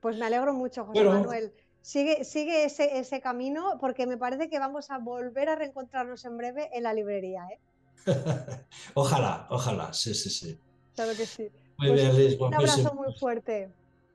Pues 0.00 0.18
me 0.18 0.26
alegro 0.26 0.52
mucho, 0.52 0.84
José 0.84 1.04
Manuel. 1.04 1.52
Sigue, 1.80 2.24
sigue 2.24 2.64
ese, 2.64 2.98
ese, 2.98 3.20
camino 3.20 3.76
porque 3.78 4.06
me 4.06 4.16
parece 4.16 4.48
que 4.48 4.58
vamos 4.58 4.90
a 4.90 4.98
volver 4.98 5.50
a 5.50 5.56
reencontrarnos 5.56 6.24
en 6.24 6.36
breve 6.38 6.70
en 6.72 6.82
la 6.82 6.94
librería. 6.94 7.46
¿eh? 7.52 7.60
ojalá, 8.94 9.46
ojalá, 9.50 9.92
sí, 9.92 10.14
sí, 10.14 10.30
sí. 10.30 10.58
Claro 10.94 11.12
que 11.16 11.26
sí. 11.26 11.50
Muy 11.78 11.88
pues 11.88 12.00
bien, 12.00 12.16
Liz. 12.16 12.40
Un 12.40 12.54
abrazo 12.54 12.94
muy 12.94 13.12
fuerte. 13.14 13.70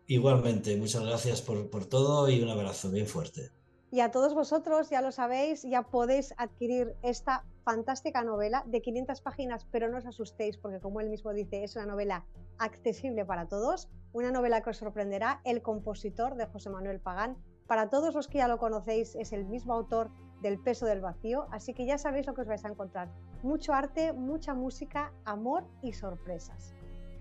Igualmente, 0.08 0.76
muchas 0.78 1.04
gracias 1.04 1.42
por, 1.42 1.70
por 1.70 1.86
todo 1.86 2.28
y 2.30 2.42
un 2.42 2.50
abrazo 2.50 2.90
bien 2.90 3.06
fuerte. 3.06 3.52
Y 3.92 4.02
a 4.02 4.12
todos 4.12 4.34
vosotros, 4.34 4.90
ya 4.90 5.02
lo 5.02 5.12
sabéis, 5.12 5.64
ya 5.64 5.84
podéis 5.84 6.34
adquirir 6.38 6.96
esta 7.02 7.44
fantástica 7.70 8.24
novela 8.24 8.64
de 8.66 8.82
500 8.82 9.22
páginas, 9.22 9.68
pero 9.70 9.90
no 9.90 10.00
os 10.00 10.06
asustéis 10.08 10.58
porque 10.58 10.80
como 10.80 11.02
él 11.02 11.10
mismo 11.14 11.34
dice, 11.34 11.64
es 11.64 11.76
una 11.76 11.86
novela 11.86 12.26
accesible 12.58 13.26
para 13.26 13.48
todos, 13.48 13.88
una 14.12 14.32
novela 14.32 14.62
que 14.64 14.72
os 14.72 14.78
sorprenderá, 14.78 15.40
El 15.44 15.62
compositor 15.62 16.34
de 16.34 16.48
José 16.48 16.72
Manuel 16.72 17.00
Pagán, 17.00 17.38
para 17.68 17.92
todos 17.92 18.16
los 18.16 18.28
que 18.28 18.40
ya 18.40 18.48
lo 18.48 18.58
conocéis, 18.58 19.14
es 19.14 19.34
el 19.34 19.46
mismo 19.46 19.76
autor 19.76 20.10
del 20.42 20.58
peso 20.58 20.88
del 20.88 21.00
vacío, 21.00 21.46
así 21.52 21.76
que 21.76 21.86
ya 21.86 22.00
sabéis 22.00 22.26
lo 22.26 22.34
que 22.34 22.42
os 22.42 22.48
vais 22.48 22.66
a 22.66 22.70
encontrar. 22.70 23.08
Mucho 23.44 23.72
arte, 23.72 24.14
mucha 24.14 24.56
música, 24.56 25.14
amor 25.24 25.64
y 25.84 25.94
sorpresas. 25.94 26.74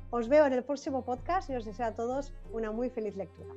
Os 0.09 0.31
veo 0.31 0.47
en 0.47 0.55
el 0.55 0.65
próximo 0.65 1.05
podcast 1.05 1.51
y 1.51 1.57
os 1.57 1.67
deseo 1.67 1.89
a 1.89 1.95
todos 1.95 2.33
una 2.55 2.73
muy 2.73 2.89
feliz 2.89 3.17
lectura. 3.17 3.55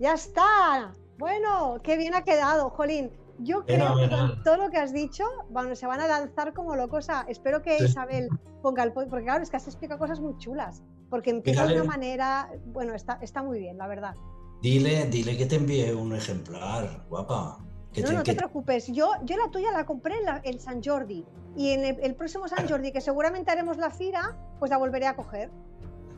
Ya 0.00 0.14
está. 0.14 0.92
Bueno, 1.22 1.80
qué 1.84 1.96
bien 1.96 2.16
ha 2.16 2.24
quedado, 2.24 2.70
Jolín. 2.70 3.12
Yo 3.38 3.64
creo 3.64 3.96
que 3.96 4.08
con 4.08 4.42
todo 4.42 4.56
lo 4.56 4.70
que 4.70 4.78
has 4.78 4.92
dicho, 4.92 5.22
bueno, 5.50 5.76
se 5.76 5.86
van 5.86 6.00
a 6.00 6.08
lanzar 6.08 6.52
como 6.52 6.74
locos. 6.74 7.06
espero 7.28 7.62
que 7.62 7.76
Isabel 7.76 8.28
ponga 8.60 8.82
el 8.82 8.92
porque 8.92 9.22
claro, 9.22 9.40
es 9.40 9.48
que 9.48 9.56
has 9.56 9.68
explicado 9.68 10.00
cosas 10.00 10.18
muy 10.18 10.36
chulas 10.38 10.82
porque 11.10 11.30
empieza 11.30 11.64
de 11.64 11.74
una 11.74 11.84
manera, 11.84 12.50
bueno, 12.66 12.92
está, 12.94 13.20
está 13.22 13.40
muy 13.40 13.60
bien, 13.60 13.78
la 13.78 13.86
verdad. 13.86 14.16
Dile, 14.62 15.06
dile 15.06 15.36
que 15.36 15.46
te 15.46 15.54
envíe 15.54 15.92
un 15.92 16.12
ejemplar, 16.12 17.06
guapa. 17.08 17.58
no, 18.02 18.12
no 18.12 18.24
te 18.24 18.34
preocupes, 18.34 18.88
yo, 18.88 19.12
yo 19.22 19.36
la 19.36 19.48
tuya 19.48 19.70
la 19.70 19.86
compré 19.86 20.16
en, 20.42 20.58
San 20.58 20.82
Jordi 20.82 21.24
y 21.56 21.70
en 21.70 21.84
el, 22.02 22.16
próximo 22.16 22.48
San 22.48 22.68
Jordi, 22.68 22.90
que 22.90 23.00
seguramente 23.00 23.52
haremos 23.52 23.76
la 23.76 23.90
fira, 23.90 24.36
pues 24.58 24.72
la 24.72 24.76
volveré 24.76 25.06
a 25.06 25.14
coger. 25.14 25.52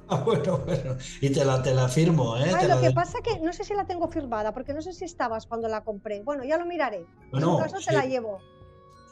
Ah, 0.09 0.23
bueno, 0.25 0.59
bueno. 0.59 0.97
Y 1.21 1.31
te 1.31 1.45
la, 1.45 1.63
te 1.63 1.73
la 1.73 1.89
firmo, 1.89 2.37
¿eh? 2.37 2.53
lo 2.69 2.81
que 2.81 2.91
pasa 2.91 3.21
que 3.23 3.41
no 3.41 3.53
sé 3.53 3.65
si 3.65 3.75
la 3.75 3.87
tengo 3.87 4.09
firmada, 4.09 4.53
porque 4.53 4.75
no 4.75 4.83
sé 4.83 4.93
si 4.93 5.05
estabas 5.05 5.47
cuando 5.47 5.67
la 5.67 5.83
compré. 5.83 6.23
Bueno, 6.23 6.45
ya 6.45 6.59
lo 6.59 6.67
miraré. 6.67 7.07
en 7.33 7.45
un 7.45 7.59
caso 7.59 7.79
te 7.79 7.93
la 7.93 8.05
llevo. 8.05 8.39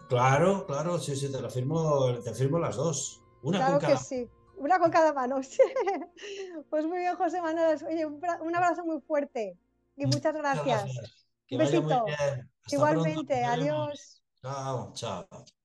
Claro, 0.09 0.67
claro, 0.67 0.99
sí, 0.99 1.17
sí, 1.17 1.33
te 1.33 1.41
la 1.41 1.49
firmo, 1.49 2.13
te 2.23 2.35
firmo 2.35 2.59
las 2.59 2.77
dos. 2.77 3.23
Una 3.43 3.59
claro 3.59 3.79
que 3.79 3.97
sí. 3.97 4.29
Una 4.57 4.79
con 4.79 4.91
cada 4.91 5.13
mano. 5.13 5.41
pues 6.71 6.87
muy 6.87 6.99
bien, 6.99 7.17
José 7.17 7.41
Manuel. 7.41 7.79
Oye, 7.89 8.07
un 8.07 8.55
abrazo 8.55 8.85
muy 8.85 9.01
fuerte 9.01 9.57
y 9.97 10.07
muchas 10.07 10.37
gracias. 10.37 10.85
Un 11.51 11.59
besito. 11.59 12.05
Igualmente, 12.71 13.45
adiós. 13.45 14.23
Chao, 14.43 14.93
chao. 14.95 15.62